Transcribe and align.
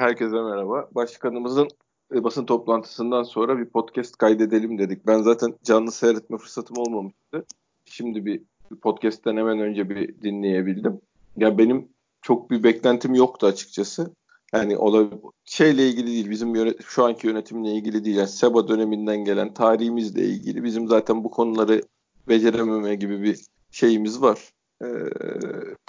Herkese 0.00 0.42
merhaba. 0.42 0.88
Başkanımızın 0.94 1.68
e, 2.14 2.24
basın 2.24 2.46
toplantısından 2.46 3.22
sonra 3.22 3.58
bir 3.58 3.64
podcast 3.64 4.16
kaydedelim 4.16 4.78
dedik. 4.78 5.06
Ben 5.06 5.22
zaten 5.22 5.54
canlı 5.64 5.92
seyretme 5.92 6.38
fırsatım 6.38 6.76
olmamıştı. 6.78 7.44
Şimdi 7.84 8.26
bir 8.26 8.42
podcast'ten 8.82 9.36
hemen 9.36 9.58
önce 9.58 9.90
bir 9.90 10.22
dinleyebildim. 10.22 11.00
Ya 11.36 11.58
benim 11.58 11.88
çok 12.22 12.50
bir 12.50 12.62
beklentim 12.62 13.14
yoktu 13.14 13.46
açıkçası. 13.46 14.14
Yani 14.52 14.76
ola, 14.76 15.08
şeyle 15.44 15.88
ilgili 15.88 16.06
değil, 16.06 16.30
bizim 16.30 16.54
yönet, 16.54 16.84
şu 16.84 17.04
anki 17.04 17.26
yönetimle 17.26 17.70
ilgili 17.70 18.04
değil. 18.04 18.16
Yani 18.16 18.28
SEBA 18.28 18.68
döneminden 18.68 19.24
gelen 19.24 19.54
tarihimizle 19.54 20.24
ilgili 20.24 20.64
bizim 20.64 20.88
zaten 20.88 21.24
bu 21.24 21.30
konuları 21.30 21.82
becerememe 22.28 22.94
gibi 22.94 23.22
bir 23.22 23.40
şeyimiz 23.70 24.22
var. 24.22 24.52
Ee, 24.82 24.86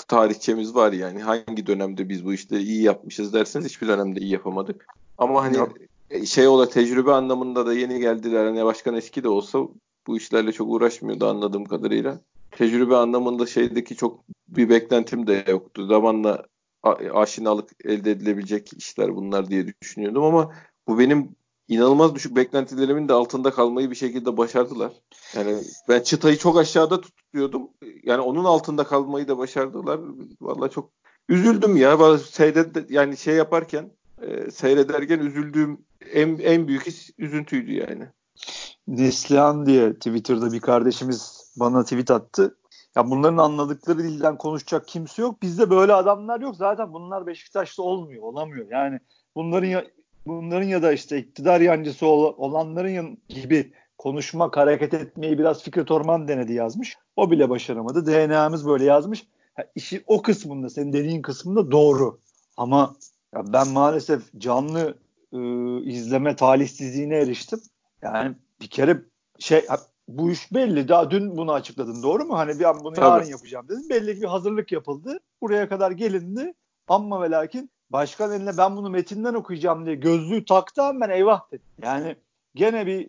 tarihçemiz 0.08 0.76
var 0.76 0.92
yani. 0.92 1.22
Hangi 1.22 1.68
dönemde 1.68 2.10
biz 2.10 2.26
bu 2.26 2.34
işte 2.34 2.60
iyi 2.60 2.84
yapmışız 2.84 3.34
derseniz 3.34 3.66
hiçbir 3.66 3.88
dönemde 3.88 4.20
iyi 4.20 4.32
yapamadık. 4.32 4.86
Ama 5.18 5.44
hani 5.44 5.58
Yok. 5.58 5.72
E, 6.10 6.26
şey 6.26 6.48
ola 6.48 6.70
tecrübe 6.70 7.12
anlamında 7.12 7.66
da 7.66 7.74
yeni 7.74 8.00
geldiler. 8.00 8.46
Hani 8.46 8.66
başkan 8.66 8.96
eski 8.96 9.24
de 9.24 9.30
olsa 9.30 9.60
bu 10.08 10.18
işlerle 10.18 10.52
çok 10.52 10.70
uğraşmıyordu 10.70 11.28
anladığım 11.28 11.66
kadarıyla. 11.66 12.20
Tecrübe 12.52 12.96
anlamında 12.96 13.46
şeydeki 13.46 13.96
çok 13.96 14.24
bir 14.48 14.70
beklentim 14.70 15.28
de 15.28 15.46
yoktu. 15.48 15.88
Zamanla 15.88 16.46
aşinalık 17.14 17.70
elde 17.86 18.12
edilebilecek 18.12 18.72
işler 18.78 19.16
bunlar 19.16 19.50
diye 19.50 19.66
düşünüyordum 19.82 20.24
ama 20.24 20.52
bu 20.88 21.00
benim 21.00 21.36
inanılmaz 21.68 22.16
düşük 22.16 22.36
beklentilerimin 22.36 23.08
de 23.08 23.14
altında 23.14 23.52
kalmayı 23.52 23.92
bir 23.92 23.96
şekilde 23.96 24.38
başardılar. 24.38 24.92
Yani 25.36 25.58
ben 25.90 26.00
çıtayı 26.00 26.38
çok 26.38 26.58
aşağıda 26.58 27.02
tutuyordum. 27.02 27.70
Yani 28.04 28.22
onun 28.22 28.44
altında 28.44 28.84
kalmayı 28.84 29.28
da 29.28 29.38
başardılar. 29.38 30.00
Vallahi 30.42 30.72
çok 30.72 30.90
üzüldüm 31.30 31.78
ya. 31.78 32.18
Seyret 32.18 32.92
yani 32.92 33.18
şey 33.18 33.36
yaparken 33.36 33.92
e, 34.22 34.52
seyrederken 34.52 35.20
üzüldüğüm 35.20 35.78
en, 36.14 36.38
en 36.38 36.68
büyük 36.68 36.88
his 36.88 37.10
üzüntüydü 37.18 37.74
yani. 37.74 38.08
Neslihan 38.88 39.66
diye 39.66 39.94
Twitter'da 39.94 40.52
bir 40.52 40.60
kardeşimiz 40.60 41.54
bana 41.60 41.84
tweet 41.84 42.12
attı. 42.12 42.58
Ya 42.96 43.10
bunların 43.10 43.38
anladıkları 43.38 44.00
dilden 44.00 44.38
konuşacak 44.38 44.88
kimse 44.88 45.22
yok. 45.22 45.42
Bizde 45.42 45.70
böyle 45.70 45.94
adamlar 45.94 46.40
yok. 46.40 46.56
Zaten 46.56 46.94
bunlar 46.94 47.28
Beşiktaş'ta 47.28 47.84
olmuyor, 47.84 48.24
olamıyor. 48.24 48.68
Yani 48.72 49.00
bunların 49.36 49.68
ya, 49.68 49.86
bunların 50.26 50.68
ya 50.68 50.82
da 50.84 50.92
işte 50.94 51.18
iktidar 51.18 51.62
yancısı 51.62 52.06
olanların 52.06 53.18
gibi 53.30 53.74
konuşmak, 54.02 54.58
hareket 54.58 54.94
etmeyi 54.94 55.40
biraz 55.40 55.64
Fikret 55.64 55.92
Orman 55.92 56.28
denedi 56.28 56.54
yazmış. 56.54 56.98
O 57.16 57.32
bile 57.32 57.50
başaramadı. 57.50 58.06
DNA'mız 58.06 58.68
böyle 58.68 58.86
yazmış. 58.86 59.28
Ha, 59.56 59.64
işi 59.76 60.04
o 60.08 60.22
kısmında, 60.22 60.70
senin 60.70 60.94
dediğin 60.94 61.22
kısmında 61.22 61.72
doğru. 61.72 62.20
Ama 62.58 62.96
ya 63.36 63.54
ben 63.54 63.68
maalesef 63.68 64.22
canlı 64.38 64.98
e, 65.34 65.38
izleme 65.84 66.36
talihsizliğine 66.36 67.16
eriştim. 67.16 67.60
Yani 68.02 68.36
bir 68.62 68.68
kere 68.68 69.02
şey 69.40 69.66
bu 70.08 70.32
iş 70.32 70.54
belli. 70.54 70.88
Daha 70.88 71.12
dün 71.12 71.38
bunu 71.38 71.54
açıkladın 71.54 72.04
doğru 72.04 72.26
mu? 72.26 72.38
Hani 72.38 72.60
bir 72.60 72.66
an 72.66 72.84
bunu 72.84 72.94
Tabii. 72.94 73.06
yarın 73.06 73.32
yapacağım 73.32 73.70
dedim. 73.70 73.90
Belli 73.90 74.16
ki 74.16 74.22
bir 74.22 74.28
hazırlık 74.28 74.72
yapıldı. 74.72 75.20
Buraya 75.42 75.70
kadar 75.70 75.92
gelindi. 75.92 76.54
Amma 76.88 77.22
ve 77.22 77.32
lakin 77.32 77.70
başkan 77.90 78.32
eline 78.32 78.58
ben 78.58 78.78
bunu 78.78 78.90
metinden 78.90 79.34
okuyacağım 79.34 79.86
diye 79.86 79.96
gözlüğü 79.96 80.46
taktı 80.46 80.82
ben 81.02 81.10
eyvah 81.10 81.52
dedim. 81.52 81.66
Yani 81.84 82.16
gene 82.56 82.86
bir 82.86 83.02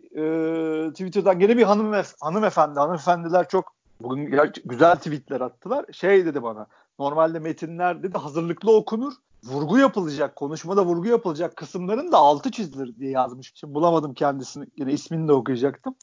e, 0.87 0.89
Twitter'dan 0.89 1.39
gene 1.39 1.57
bir 1.57 1.63
hanım 1.63 2.03
hanımefendi 2.21 2.79
hanımefendiler 2.79 3.47
çok 3.47 3.73
bugün 4.01 4.51
güzel 4.65 4.95
tweetler 4.95 5.41
attılar. 5.41 5.85
Şey 5.91 6.25
dedi 6.25 6.43
bana 6.43 6.67
normalde 6.99 7.39
metinler 7.39 8.03
dedi 8.03 8.17
hazırlıklı 8.17 8.75
okunur 8.75 9.13
vurgu 9.43 9.77
yapılacak, 9.77 10.35
konuşmada 10.35 10.85
vurgu 10.85 11.07
yapılacak 11.07 11.55
kısımların 11.55 12.11
da 12.11 12.17
altı 12.17 12.51
çizilir 12.51 12.95
diye 12.99 13.11
yazmış. 13.11 13.51
Şimdi 13.55 13.73
bulamadım 13.73 14.13
kendisini. 14.13 14.65
Yine 14.77 14.91
ismini 14.91 15.27
de 15.27 15.33
okuyacaktım. 15.33 15.95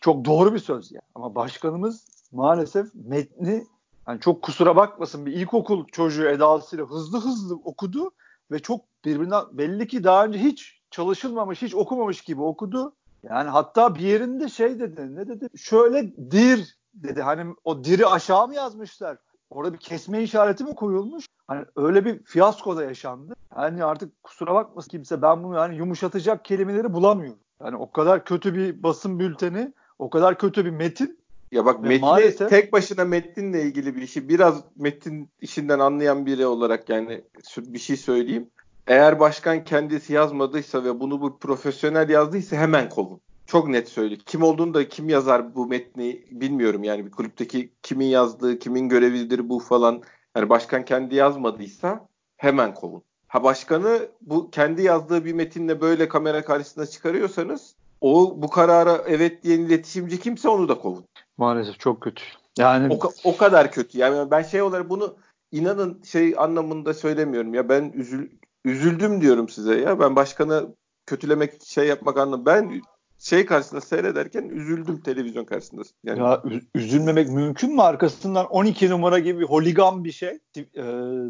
Çok 0.00 0.24
doğru 0.24 0.54
bir 0.54 0.58
söz 0.58 0.92
ya. 0.92 1.00
Ama 1.14 1.34
başkanımız 1.34 2.06
maalesef 2.32 2.86
metni 2.94 3.66
yani 4.08 4.20
çok 4.20 4.42
kusura 4.42 4.76
bakmasın 4.76 5.26
bir 5.26 5.32
ilkokul 5.32 5.84
çocuğu 5.86 6.28
edasıyla 6.28 6.86
hızlı 6.86 7.20
hızlı 7.20 7.54
okudu 7.54 8.10
ve 8.50 8.58
çok 8.58 8.80
birbirinden 9.04 9.42
belli 9.52 9.86
ki 9.86 10.04
daha 10.04 10.24
önce 10.24 10.38
hiç 10.38 10.80
çalışılmamış, 10.96 11.62
hiç 11.62 11.74
okumamış 11.74 12.20
gibi 12.20 12.42
okudu. 12.42 12.92
Yani 13.22 13.48
hatta 13.48 13.94
bir 13.94 14.00
yerinde 14.00 14.48
şey 14.48 14.78
dedi, 14.78 15.16
ne 15.16 15.28
dedi? 15.28 15.48
Şöyle 15.56 16.16
dir 16.30 16.76
dedi. 16.94 17.22
Hani 17.22 17.54
o 17.64 17.84
diri 17.84 18.06
aşağı 18.06 18.48
mı 18.48 18.54
yazmışlar? 18.54 19.18
Orada 19.50 19.72
bir 19.72 19.78
kesme 19.78 20.22
işareti 20.22 20.64
mi 20.64 20.74
koyulmuş? 20.74 21.26
Hani 21.46 21.64
öyle 21.76 22.04
bir 22.04 22.24
fiyasko 22.24 22.76
da 22.76 22.84
yaşandı. 22.84 23.34
Yani 23.56 23.84
artık 23.84 24.22
kusura 24.22 24.54
bakmasın 24.54 24.90
kimse 24.90 25.22
ben 25.22 25.44
bunu 25.44 25.56
yani 25.56 25.76
yumuşatacak 25.76 26.44
kelimeleri 26.44 26.92
bulamıyorum. 26.92 27.38
Yani 27.64 27.76
o 27.76 27.90
kadar 27.90 28.24
kötü 28.24 28.54
bir 28.54 28.82
basın 28.82 29.18
bülteni, 29.18 29.72
o 29.98 30.10
kadar 30.10 30.38
kötü 30.38 30.64
bir 30.64 30.70
metin. 30.70 31.18
Ya 31.52 31.64
bak 31.64 31.80
metni 31.80 31.98
maalesef... 31.98 32.50
tek 32.50 32.72
başına 32.72 33.04
metninle 33.04 33.62
ilgili 33.62 33.96
bir 33.96 34.02
işi 34.02 34.28
biraz 34.28 34.64
metin 34.76 35.28
işinden 35.40 35.78
anlayan 35.78 36.26
biri 36.26 36.46
olarak 36.46 36.88
yani 36.88 37.24
bir 37.58 37.78
şey 37.78 37.96
söyleyeyim. 37.96 38.50
Eğer 38.86 39.20
başkan 39.20 39.64
kendisi 39.64 40.12
yazmadıysa 40.12 40.84
ve 40.84 41.00
bunu 41.00 41.20
bu 41.20 41.38
profesyonel 41.38 42.08
yazdıysa 42.08 42.56
hemen 42.56 42.88
kovun 42.88 43.20
çok 43.46 43.68
net 43.68 43.88
söylüyor. 43.88 44.20
Kim 44.26 44.42
olduğunu 44.42 44.74
da 44.74 44.88
kim 44.88 45.08
yazar 45.08 45.54
bu 45.54 45.66
metni 45.66 46.24
bilmiyorum 46.30 46.84
yani 46.84 47.06
bir 47.06 47.10
kulüpteki 47.10 47.72
kimin 47.82 48.06
yazdığı, 48.06 48.58
kimin 48.58 48.88
görevidir 48.88 49.48
bu 49.48 49.58
falan. 49.58 50.02
Yani 50.36 50.48
başkan 50.48 50.84
kendi 50.84 51.14
yazmadıysa 51.14 52.08
hemen 52.36 52.74
kovun. 52.74 53.02
Ha 53.28 53.44
başkanı 53.44 54.08
bu 54.20 54.50
kendi 54.50 54.82
yazdığı 54.82 55.24
bir 55.24 55.32
metinle 55.32 55.80
böyle 55.80 56.08
kamera 56.08 56.44
karşısına 56.44 56.86
çıkarıyorsanız 56.86 57.74
o 58.00 58.34
bu 58.36 58.50
karara 58.50 59.02
evet 59.06 59.42
diyen 59.42 59.60
iletişimci 59.60 60.20
kimse 60.20 60.48
onu 60.48 60.68
da 60.68 60.78
kovun. 60.78 61.04
Maalesef 61.36 61.78
çok 61.78 62.00
kötü. 62.00 62.22
Yani 62.58 62.94
o, 62.94 63.10
o 63.24 63.36
kadar 63.36 63.72
kötü. 63.72 63.98
Yani 63.98 64.30
ben 64.30 64.42
şey 64.42 64.62
olarak 64.62 64.90
bunu 64.90 65.16
inanın 65.52 66.02
şey 66.02 66.34
anlamında 66.38 66.94
söylemiyorum 66.94 67.54
ya 67.54 67.68
ben 67.68 67.92
üzül, 67.94 68.30
üzüldüm 68.66 69.20
diyorum 69.20 69.48
size 69.48 69.80
ya. 69.80 70.00
Ben 70.00 70.16
başkanı 70.16 70.74
kötülemek 71.06 71.64
şey 71.64 71.86
yapmak 71.86 72.18
anlamında 72.18 72.46
ben 72.46 72.82
şey 73.18 73.46
karşısında 73.46 73.80
seyrederken 73.80 74.42
üzüldüm 74.42 75.00
televizyon 75.00 75.44
karşısında. 75.44 75.82
Yani. 76.04 76.18
Ya 76.18 76.42
üzülmemek 76.74 77.28
mümkün 77.28 77.74
mü? 77.74 77.82
Arkasından 77.82 78.46
12 78.46 78.90
numara 78.90 79.18
gibi 79.18 79.46
holigan 79.46 80.04
bir 80.04 80.12
şey. 80.12 80.38
E, 80.56 80.82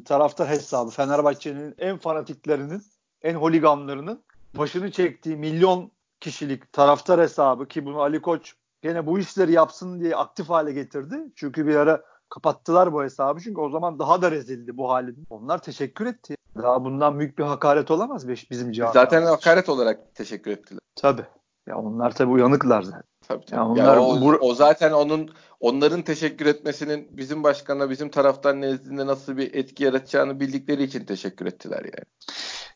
taraftar 0.05 0.49
hesabı. 0.49 0.91
Fenerbahçe'nin 0.91 1.75
en 1.79 1.99
fanatiklerinin, 1.99 2.83
en 3.23 3.35
holiganlarının 3.35 4.25
başını 4.59 4.91
çektiği 4.91 5.37
milyon 5.37 5.91
kişilik 6.21 6.73
taraftar 6.73 7.21
hesabı 7.21 7.69
ki 7.69 7.85
bunu 7.85 8.01
Ali 8.01 8.23
Koç 8.23 8.55
gene 8.83 9.07
bu 9.07 9.19
işleri 9.19 9.53
yapsın 9.53 10.01
diye 10.01 10.17
aktif 10.17 10.49
hale 10.49 10.73
getirdi. 10.73 11.17
Çünkü 11.37 11.67
bir 11.67 11.75
ara 11.75 12.03
kapattılar 12.29 12.93
bu 12.93 13.05
hesabı 13.05 13.41
çünkü 13.41 13.61
o 13.61 13.71
zaman 13.71 13.99
daha 13.99 14.23
da 14.23 14.31
rezildi 14.31 14.77
bu 14.77 14.91
halin. 14.91 15.27
Onlar 15.31 15.63
teşekkür 15.63 16.07
etti. 16.07 16.37
Daha 16.57 16.85
bundan 16.85 17.19
büyük 17.19 17.39
bir 17.39 17.45
hakaret 17.45 17.91
olamaz 17.91 18.29
bizim 18.29 18.73
camiamız. 18.73 18.95
Zaten 18.95 19.23
hakaret 19.23 19.69
olarak 19.69 20.15
teşekkür 20.15 20.51
ettiler. 20.51 20.81
Tabii. 20.97 21.25
Ya 21.67 21.77
onlar 21.79 22.15
tabii 22.15 22.31
uyanıklar 22.31 22.83
zaten. 22.83 23.03
Tabii, 23.29 23.45
tabii. 23.45 23.59
Ya 23.61 23.67
onlar, 23.69 23.97
ya 23.97 24.03
o, 24.03 24.21
bu... 24.21 24.29
o 24.41 24.55
zaten 24.55 24.93
onun 24.93 25.31
onların 25.61 26.03
teşekkür 26.03 26.47
etmesinin 26.47 27.09
bizim 27.11 27.43
başkana, 27.43 27.91
bizim 27.91 28.11
taraftar 28.11 28.61
nezdinde 28.61 29.07
nasıl 29.07 29.37
bir 29.37 29.55
etki 29.55 29.85
yaratacağını 29.85 30.41
bildikleri 30.41 30.83
için 30.83 31.05
teşekkür 31.05 31.47
ettiler 31.47 31.85
yani. 31.85 32.05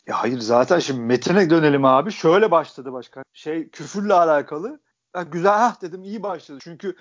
Ya 0.06 0.22
hayır 0.22 0.40
zaten 0.40 0.78
şimdi 0.78 1.00
metine 1.00 1.50
dönelim 1.50 1.84
abi. 1.84 2.12
Şöyle 2.12 2.50
başladı 2.50 2.92
başkan. 2.92 3.24
Şey 3.32 3.68
küfürle 3.68 4.14
alakalı. 4.14 4.80
Ya 5.16 5.22
güzel 5.22 5.52
ha 5.52 5.76
dedim 5.82 6.02
iyi 6.02 6.22
başladı. 6.22 6.58
Çünkü 6.62 6.96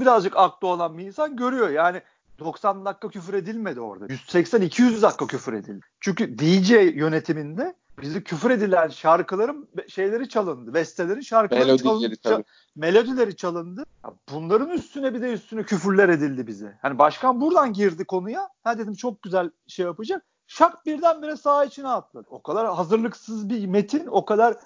birazcık 0.00 0.36
aklı 0.36 0.68
olan 0.68 0.98
bir 0.98 1.04
insan 1.06 1.36
görüyor. 1.36 1.70
Yani 1.70 2.02
90 2.38 2.84
dakika 2.84 3.08
küfür 3.08 3.34
edilmedi 3.34 3.80
orada. 3.80 4.06
180-200 4.06 5.02
dakika 5.02 5.26
küfür 5.26 5.52
edildi. 5.52 5.86
Çünkü 6.00 6.38
DJ 6.38 6.70
yönetiminde 6.70 7.74
bizi 8.02 8.24
küfür 8.24 8.50
edilen 8.50 8.88
şarkıların 8.88 9.68
şeyleri 9.88 10.28
çalındı. 10.28 10.74
Besteleri, 10.74 11.24
şarkıları 11.24 11.64
melodileri, 11.64 11.82
çalındı. 11.82 12.16
Tabii. 12.22 12.44
Melodileri 12.76 13.36
çalındı. 13.36 13.84
Bunların 14.32 14.68
üstüne 14.68 15.14
bir 15.14 15.22
de 15.22 15.32
üstüne 15.32 15.62
küfürler 15.62 16.08
edildi 16.08 16.46
bize. 16.46 16.78
Hani 16.82 16.98
başkan 16.98 17.40
buradan 17.40 17.72
girdi 17.72 18.04
konuya. 18.04 18.48
Ha 18.64 18.78
dedim 18.78 18.94
çok 18.94 19.22
güzel 19.22 19.50
şey 19.66 19.86
yapacak. 19.86 20.24
Şak 20.46 20.86
birdenbire 20.86 21.36
sağ 21.36 21.64
içine 21.64 21.88
atladı. 21.88 22.26
O 22.30 22.42
kadar 22.42 22.74
hazırlıksız 22.74 23.48
bir 23.48 23.66
metin, 23.66 24.06
o 24.06 24.24
kadar 24.24 24.56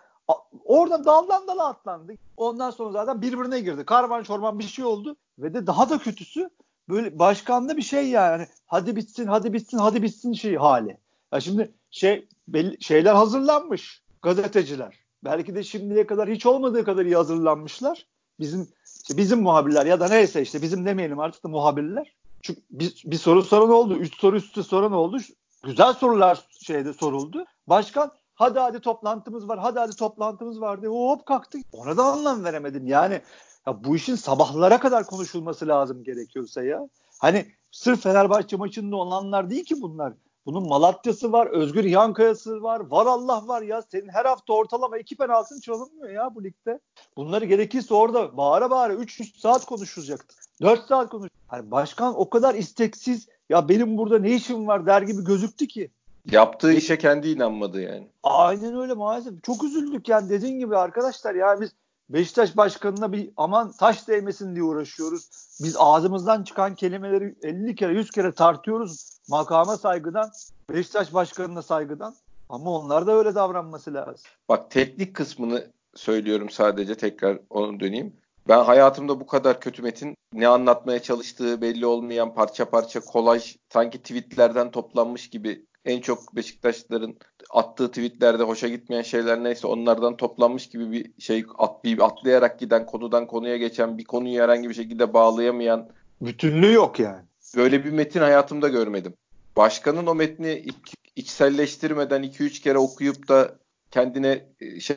oradan 0.65 1.05
daldan 1.05 1.47
dala 1.47 1.67
atlandı. 1.69 2.13
Ondan 2.37 2.71
sonra 2.71 2.93
zaten 2.93 3.23
birbirine 3.23 3.61
girdi. 3.61 3.85
Karman 3.85 4.23
çorman 4.23 4.59
bir 4.59 4.65
şey 4.65 4.85
oldu 4.85 5.17
ve 5.39 5.55
de 5.55 5.67
daha 5.67 5.91
da 5.91 5.99
kötüsü 5.99 6.51
böyle 6.89 7.19
başkanda 7.19 7.77
bir 7.77 7.83
şey 7.83 8.09
yani. 8.09 8.47
Hadi 8.67 8.97
bitsin, 8.97 9.27
hadi 9.27 9.53
bitsin, 9.53 9.79
hadi 9.79 10.03
bitsin 10.03 10.33
şey 10.33 10.57
hali. 10.57 10.99
Ya 11.33 11.41
şimdi 11.41 11.73
şey 11.91 12.29
belli, 12.49 12.83
şeyler 12.83 13.15
hazırlanmış 13.15 14.03
gazeteciler. 14.23 14.99
Belki 15.25 15.55
de 15.55 15.63
şimdiye 15.63 16.07
kadar 16.07 16.29
hiç 16.29 16.47
olmadığı 16.47 16.85
kadar 16.85 17.05
iyi 17.05 17.17
hazırlanmışlar. 17.17 18.07
Bizim 18.41 18.69
işte 19.03 19.17
bizim 19.17 19.43
muhabirler 19.43 19.87
ya 19.87 20.01
da 20.01 20.09
neyse 20.09 20.43
işte 20.43 20.63
bizim 20.63 20.87
demeyelim 20.87 21.21
artık 21.21 21.45
da 21.45 21.49
muhabirler. 21.49 22.15
Çünkü 22.43 22.61
bir, 22.71 23.03
bir 23.07 23.17
soru 23.17 23.43
soran 23.43 23.71
oldu. 23.71 23.97
Üç 23.97 24.17
soru 24.21 24.37
üstü 24.37 24.63
soran 24.63 24.93
oldu. 24.93 25.19
güzel 25.65 25.93
sorular 25.93 26.47
şeyde 26.67 26.93
soruldu. 26.93 27.45
Başkan 27.67 28.13
hadi 28.39 28.59
hadi 28.59 28.81
toplantımız 28.81 29.49
var, 29.49 29.59
hadi 29.59 29.79
hadi 29.79 29.97
toplantımız 29.97 30.61
var 30.61 30.83
diye 30.83 30.91
hop 30.91 31.27
kalktı. 31.27 31.59
Ona 31.73 31.97
da 31.97 32.05
anlam 32.05 32.45
veremedim. 32.45 32.87
Yani 32.87 33.21
ya 33.67 33.85
bu 33.85 33.97
işin 33.97 34.15
sabahlara 34.15 34.81
kadar 34.81 35.07
konuşulması 35.07 35.69
lazım 35.69 36.05
gerekiyorsa 36.05 36.63
ya. 36.63 36.89
Hani 37.19 37.47
sırf 37.71 38.03
Fenerbahçe 38.03 38.57
maçında 38.57 38.97
olanlar 38.97 39.51
değil 39.51 39.65
ki 39.65 39.83
bunlar. 39.83 40.13
Bunun 40.47 40.69
Malatya'sı 40.69 41.33
var, 41.33 41.47
Özgür 41.47 41.85
Yankaya'sı 41.85 42.63
var, 42.63 42.81
var 42.81 43.07
Allah 43.07 43.49
var 43.49 43.63
ya. 43.63 43.83
Senin 43.83 44.09
her 44.09 44.25
hafta 44.25 44.53
ortalama 44.53 44.99
iki 44.99 45.17
penaltın 45.17 45.61
çalınmıyor 45.61 46.13
ya 46.13 46.35
bu 46.35 46.45
ligde. 46.45 46.81
Bunları 47.17 47.45
gerekirse 47.45 47.95
orada 47.95 48.37
bağıra 48.37 48.71
bağıra 48.71 48.95
3 48.95 49.39
saat 49.39 49.65
konuşulacaktı. 49.65 50.37
4 50.63 50.87
saat 50.87 51.11
konuş. 51.11 51.31
Hani 51.47 51.71
başkan 51.71 52.21
o 52.21 52.31
kadar 52.31 52.55
isteksiz 52.55 53.29
ya 53.49 53.69
benim 53.69 53.99
burada 53.99 54.19
ne 54.19 54.35
işim 54.35 54.67
var 54.67 54.87
der 54.87 55.03
gibi 55.03 55.25
gözüktü 55.25 55.67
ki. 55.67 55.91
Yaptığı 56.33 56.73
işe 56.73 56.99
kendi 56.99 57.29
inanmadı 57.29 57.81
yani. 57.81 58.09
Aynen 58.23 58.81
öyle 58.81 58.95
maalesef. 58.95 59.43
Çok 59.43 59.65
üzüldük 59.65 60.09
yani 60.09 60.31
dediğin 60.31 60.59
gibi 60.59 60.77
arkadaşlar 60.77 61.35
ya 61.35 61.61
biz 61.61 61.71
Beşiktaş 62.11 62.57
başkanına 62.57 63.13
bir 63.13 63.31
aman 63.37 63.73
taş 63.73 64.09
değmesin 64.09 64.55
diye 64.55 64.65
uğraşıyoruz. 64.65 65.31
Biz 65.63 65.77
ağzımızdan 65.79 66.45
çıkan 66.45 66.75
kelimeleri 66.75 67.35
50 67.43 67.75
kere 67.75 67.93
100 67.93 68.11
kere 68.11 68.33
tartıyoruz. 68.33 69.19
Makama 69.29 69.77
saygıdan, 69.77 70.31
Beşiktaş 70.71 71.15
başkanına 71.15 71.63
saygıdan. 71.63 72.15
Ama 72.49 72.71
onlar 72.71 73.07
da 73.07 73.13
öyle 73.13 73.35
davranması 73.35 73.95
lazım. 73.95 74.31
Bak 74.49 74.71
teknik 74.71 75.15
kısmını 75.15 75.67
söylüyorum 75.95 76.51
sadece 76.51 76.95
tekrar 76.95 77.39
onu 77.51 77.81
döneyim. 77.81 78.13
Ben 78.49 78.65
hayatımda 78.65 79.21
bu 79.21 79.27
kadar 79.27 79.61
kötü 79.61 79.83
metin 79.83 80.15
ne 80.33 80.49
anlatmaya 80.49 81.03
çalıştığı 81.03 81.63
belli 81.63 81.87
olmayan 81.87 82.35
parça 82.35 82.71
parça 82.71 83.01
kolaj 83.01 83.57
sanki 83.73 83.99
tweetlerden 83.99 84.71
toplanmış 84.71 85.31
gibi 85.31 85.67
en 85.85 86.01
çok 86.01 86.37
Beşiktaşlıların 86.37 87.15
attığı 87.51 87.89
tweetlerde 87.89 88.43
hoşa 88.43 88.69
gitmeyen 88.69 89.03
şeyler 89.03 89.45
neyse 89.45 89.67
onlardan 89.67 90.17
toplanmış 90.17 90.69
gibi 90.69 90.93
bir 90.93 91.23
şey 91.23 91.45
atlayıp 91.59 92.03
atlayarak 92.03 92.59
giden 92.59 92.87
konudan 92.87 93.27
konuya 93.27 93.57
geçen 93.57 93.99
bir 93.99 94.05
konuyu 94.05 94.43
herhangi 94.43 94.69
bir 94.69 94.75
şekilde 94.75 95.15
bağlayamayan 95.15 95.89
bütünlüğü 96.21 96.73
yok 96.73 97.01
yani. 97.01 97.23
Böyle 97.57 97.85
bir 97.85 97.91
metin 97.91 98.21
hayatımda 98.21 98.69
görmedim. 98.69 99.15
Başkanın 99.57 100.07
o 100.07 100.15
metni 100.15 100.53
iç, 100.53 100.95
içselleştirmeden 101.17 102.23
2-3 102.23 102.63
kere 102.63 102.79
okuyup 102.79 103.29
da 103.29 103.59
kendine 103.91 104.47
e, 104.61 104.81
şey 104.81 104.97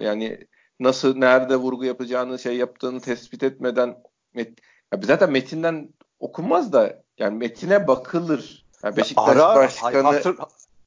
yani 0.00 0.38
nasıl 0.80 1.16
nerede 1.16 1.56
vurgu 1.56 1.84
yapacağını 1.84 2.38
şey 2.38 2.56
yaptığını 2.56 3.00
tespit 3.00 3.42
etmeden 3.42 3.96
met, 4.34 4.58
ya 4.92 5.00
zaten 5.02 5.32
metinden 5.32 5.88
okunmaz 6.20 6.72
da 6.72 7.02
yani 7.18 7.38
metine 7.38 7.88
bakılır. 7.88 8.67
Yani 8.84 8.96
Beşiktaş 8.96 9.28
ara, 9.28 9.56
başkanı 9.56 10.02
hatır, 10.02 10.36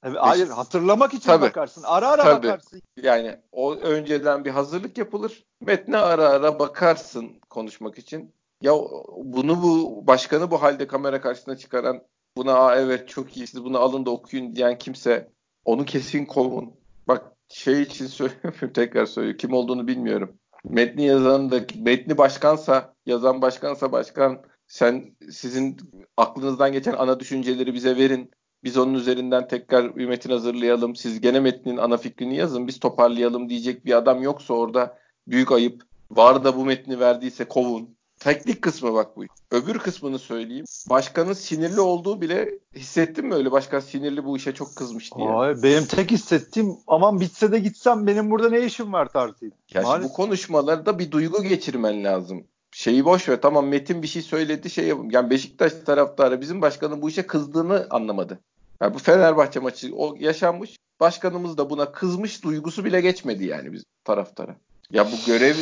hayır 0.01 0.47
hatırlamak 0.47 1.13
için 1.13 1.29
tabii, 1.29 1.45
bakarsın. 1.45 1.83
Ara 1.85 2.07
ara 2.07 2.23
tabii. 2.23 2.47
bakarsın. 2.47 2.81
Yani 3.03 3.37
o 3.51 3.75
önceden 3.75 4.45
bir 4.45 4.51
hazırlık 4.51 4.97
yapılır. 4.97 5.43
Metne 5.61 5.97
ara 5.97 6.29
ara 6.29 6.59
bakarsın 6.59 7.31
konuşmak 7.49 7.97
için. 7.97 8.33
Ya 8.61 8.73
bunu 9.17 9.63
bu 9.63 10.03
başkanı 10.07 10.51
bu 10.51 10.61
halde 10.61 10.87
kamera 10.87 11.21
karşısına 11.21 11.57
çıkaran 11.57 12.01
buna 12.37 12.53
Aa, 12.53 12.75
evet 12.75 13.09
çok 13.09 13.37
iyi 13.37 13.47
siz 13.47 13.63
bunu 13.63 13.79
alın 13.79 14.05
da 14.05 14.09
okuyun 14.11 14.55
diyen 14.55 14.77
kimse 14.77 15.31
onu 15.65 15.85
kesin 15.85 16.25
kovun. 16.25 16.73
Bak 17.07 17.31
şey 17.49 17.81
için 17.81 18.07
söylüyorum 18.07 18.73
tekrar 18.73 19.05
söylüyorum. 19.05 19.37
Kim 19.37 19.53
olduğunu 19.53 19.87
bilmiyorum. 19.87 20.37
Metni 20.63 21.05
yazan 21.05 21.51
da 21.51 21.59
metni 21.75 22.17
başkansa 22.17 22.93
yazan 23.05 23.41
başkansa 23.41 23.91
başkan 23.91 24.41
sen 24.71 25.15
sizin 25.31 25.77
aklınızdan 26.17 26.71
geçen 26.71 26.93
ana 26.93 27.19
düşünceleri 27.19 27.73
bize 27.73 27.97
verin. 27.97 28.31
Biz 28.63 28.77
onun 28.77 28.93
üzerinden 28.93 29.47
tekrar 29.47 29.95
bir 29.95 30.05
metin 30.05 30.29
hazırlayalım. 30.29 30.95
Siz 30.95 31.21
gene 31.21 31.39
metnin 31.39 31.77
ana 31.77 31.97
fikrini 31.97 32.35
yazın. 32.35 32.67
Biz 32.67 32.79
toparlayalım 32.79 33.49
diyecek 33.49 33.85
bir 33.85 33.97
adam 33.97 34.21
yoksa 34.21 34.53
orada 34.53 34.97
büyük 35.27 35.51
ayıp. 35.51 35.83
Var 36.11 36.43
da 36.43 36.57
bu 36.57 36.65
metni 36.65 36.99
verdiyse 36.99 37.45
kovun. 37.45 37.95
Teknik 38.19 38.61
kısmı 38.61 38.93
bak 38.93 39.17
bu. 39.17 39.23
Öbür 39.51 39.79
kısmını 39.79 40.19
söyleyeyim. 40.19 40.65
Başkanın 40.89 41.33
sinirli 41.33 41.79
olduğu 41.79 42.21
bile 42.21 42.49
hissettin 42.75 43.25
mi 43.25 43.33
öyle? 43.33 43.51
Başkan 43.51 43.79
sinirli 43.79 44.25
bu 44.25 44.37
işe 44.37 44.53
çok 44.53 44.75
kızmış 44.75 45.15
diye. 45.15 45.29
Ay, 45.29 45.63
benim 45.63 45.85
tek 45.85 46.11
hissettiğim 46.11 46.77
aman 46.87 47.19
bitse 47.19 47.51
de 47.51 47.59
gitsem 47.59 48.07
benim 48.07 48.31
burada 48.31 48.49
ne 48.49 48.65
işim 48.65 48.93
var 48.93 49.09
tarzıydı. 49.09 49.55
Ya 49.73 49.83
bu 50.03 50.13
konuşmalarda 50.13 50.99
bir 50.99 51.11
duygu 51.11 51.43
geçirmen 51.43 52.03
lazım. 52.03 52.43
Şeyi 52.71 53.05
boş 53.05 53.29
ver 53.29 53.41
tamam 53.41 53.67
Metin 53.67 54.03
bir 54.03 54.07
şey 54.07 54.21
söyledi 54.21 54.69
şey. 54.69 54.93
Yani 55.09 55.29
Beşiktaş 55.29 55.73
taraftarı 55.73 56.41
bizim 56.41 56.61
başkanın 56.61 57.01
bu 57.01 57.09
işe 57.09 57.27
kızdığını 57.27 57.87
anlamadı. 57.89 58.39
Yani 58.81 58.93
bu 58.93 58.99
Fenerbahçe 58.99 59.59
maçı 59.59 59.95
o 59.95 60.15
yaşanmış. 60.19 60.77
Başkanımız 60.99 61.57
da 61.57 61.69
buna 61.69 61.91
kızmış 61.91 62.43
duygusu 62.43 62.85
bile 62.85 63.01
geçmedi 63.01 63.45
yani 63.45 63.73
biz 63.73 63.83
taraftara. 64.03 64.55
Ya 64.91 65.05
bu 65.05 65.15
görev 65.27 65.55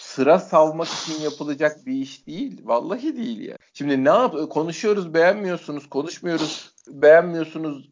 sıra 0.00 0.38
savmak 0.38 0.88
için 0.88 1.22
yapılacak 1.22 1.86
bir 1.86 1.92
iş 1.92 2.26
değil. 2.26 2.60
Vallahi 2.64 3.16
değil 3.16 3.40
ya. 3.40 3.56
Şimdi 3.74 4.04
ne 4.04 4.08
yap 4.08 4.34
konuşuyoruz 4.50 5.14
beğenmiyorsunuz, 5.14 5.88
konuşmuyoruz 5.88 6.72
beğenmiyorsunuz 6.88 7.88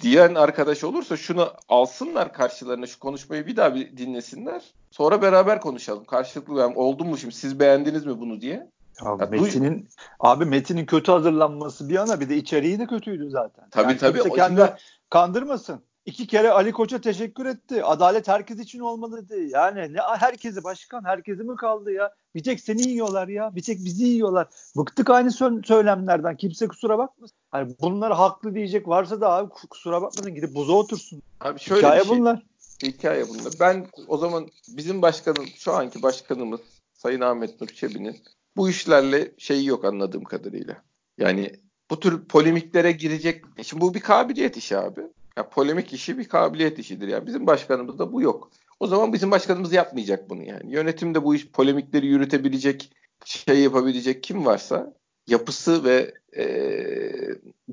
diyen 0.00 0.34
arkadaş 0.34 0.84
olursa 0.84 1.16
şunu 1.16 1.52
alsınlar 1.68 2.32
karşılarına 2.32 2.86
şu 2.86 2.98
konuşmayı 2.98 3.46
bir 3.46 3.56
daha 3.56 3.74
bir 3.74 3.96
dinlesinler. 3.96 4.62
Sonra 4.90 5.22
beraber 5.22 5.60
konuşalım. 5.60 6.04
Karşılıklı 6.04 6.60
yani 6.60 6.76
oldu 6.76 7.04
mu 7.04 7.18
şimdi 7.18 7.34
siz 7.34 7.60
beğendiniz 7.60 8.06
mi 8.06 8.20
bunu 8.20 8.40
diye. 8.40 8.70
Abi, 9.00 9.22
ya, 9.22 9.42
Metin'in 9.42 9.78
duy- 9.78 9.86
abi 10.20 10.44
Metin'in 10.44 10.86
kötü 10.86 11.12
hazırlanması 11.12 11.88
bir 11.88 11.94
yana 11.94 12.20
bir 12.20 12.28
de 12.28 12.36
içeriği 12.36 12.78
de 12.78 12.86
kötüydü 12.86 13.30
zaten. 13.30 13.70
Tabii 13.70 13.88
yani 13.88 13.98
tabii. 13.98 14.22
Kendini 14.22 14.66
şimdi... 14.66 14.76
kandırmasın. 15.10 15.80
İki 16.06 16.26
kere 16.26 16.50
Ali 16.50 16.72
Koç'a 16.72 17.00
teşekkür 17.00 17.46
etti. 17.46 17.84
Adalet 17.84 18.28
herkes 18.28 18.58
için 18.58 18.80
olmalı 18.80 19.28
dedi. 19.28 19.48
Yani 19.50 19.92
ne 19.92 19.98
herkesi 20.18 20.64
başkan, 20.64 21.04
herkesi 21.04 21.42
mi 21.42 21.56
kaldı 21.56 21.92
ya? 21.92 22.14
Bir 22.34 22.42
tek 22.42 22.60
seni 22.60 22.88
yiyorlar 22.88 23.28
ya. 23.28 23.56
Bir 23.56 23.62
tek 23.62 23.78
bizi 23.84 24.04
yiyorlar. 24.04 24.48
Bıktık 24.76 25.10
aynı 25.10 25.28
sö- 25.28 25.66
söylemlerden. 25.66 26.36
Kimse 26.36 26.68
kusura 26.68 26.98
bakmasın. 26.98 27.36
Hani 27.50 27.74
bunlar 27.80 28.12
haklı 28.12 28.54
diyecek 28.54 28.88
varsa 28.88 29.20
da 29.20 29.30
abi 29.30 29.50
kusura 29.70 30.02
bakmasın 30.02 30.34
gidip 30.34 30.54
buza 30.54 30.72
otursun. 30.72 31.22
Abi 31.40 31.60
şöyle 31.60 31.86
Hikaye 31.86 32.00
bir 32.00 32.06
şey, 32.06 32.18
bunlar. 32.18 32.42
Hikaye 32.82 33.28
bunlar. 33.28 33.52
Ben 33.60 33.86
o 34.08 34.18
zaman 34.18 34.48
bizim 34.68 35.02
başkanım, 35.02 35.46
şu 35.56 35.72
anki 35.72 36.02
başkanımız 36.02 36.60
Sayın 36.94 37.20
Ahmet 37.20 37.60
Nur 37.60 37.68
Çebi'nin 37.68 38.16
bu 38.56 38.70
işlerle 38.70 39.32
şeyi 39.38 39.66
yok 39.66 39.84
anladığım 39.84 40.24
kadarıyla. 40.24 40.76
Yani 41.18 41.52
bu 41.90 42.00
tür 42.00 42.24
polemiklere 42.24 42.92
girecek. 42.92 43.44
Şimdi 43.62 43.80
bu 43.80 43.94
bir 43.94 44.00
kabiliyet 44.00 44.56
işi 44.56 44.78
abi. 44.78 45.00
Ya 45.36 45.48
polemik 45.48 45.92
işi 45.92 46.18
bir 46.18 46.28
kabiliyet 46.28 46.78
işidir. 46.78 47.08
Yani 47.08 47.26
bizim 47.26 47.46
başkanımızda 47.46 48.12
bu 48.12 48.22
yok. 48.22 48.50
O 48.80 48.86
zaman 48.86 49.12
bizim 49.12 49.30
başkanımız 49.30 49.72
yapmayacak 49.72 50.30
bunu 50.30 50.42
yani. 50.42 50.72
Yönetimde 50.72 51.24
bu 51.24 51.34
iş 51.34 51.50
polemikleri 51.50 52.06
yürütebilecek, 52.06 52.92
şey 53.24 53.60
yapabilecek 53.60 54.22
kim 54.22 54.46
varsa 54.46 54.94
yapısı 55.26 55.84
ve 55.84 56.14
e, 56.36 56.44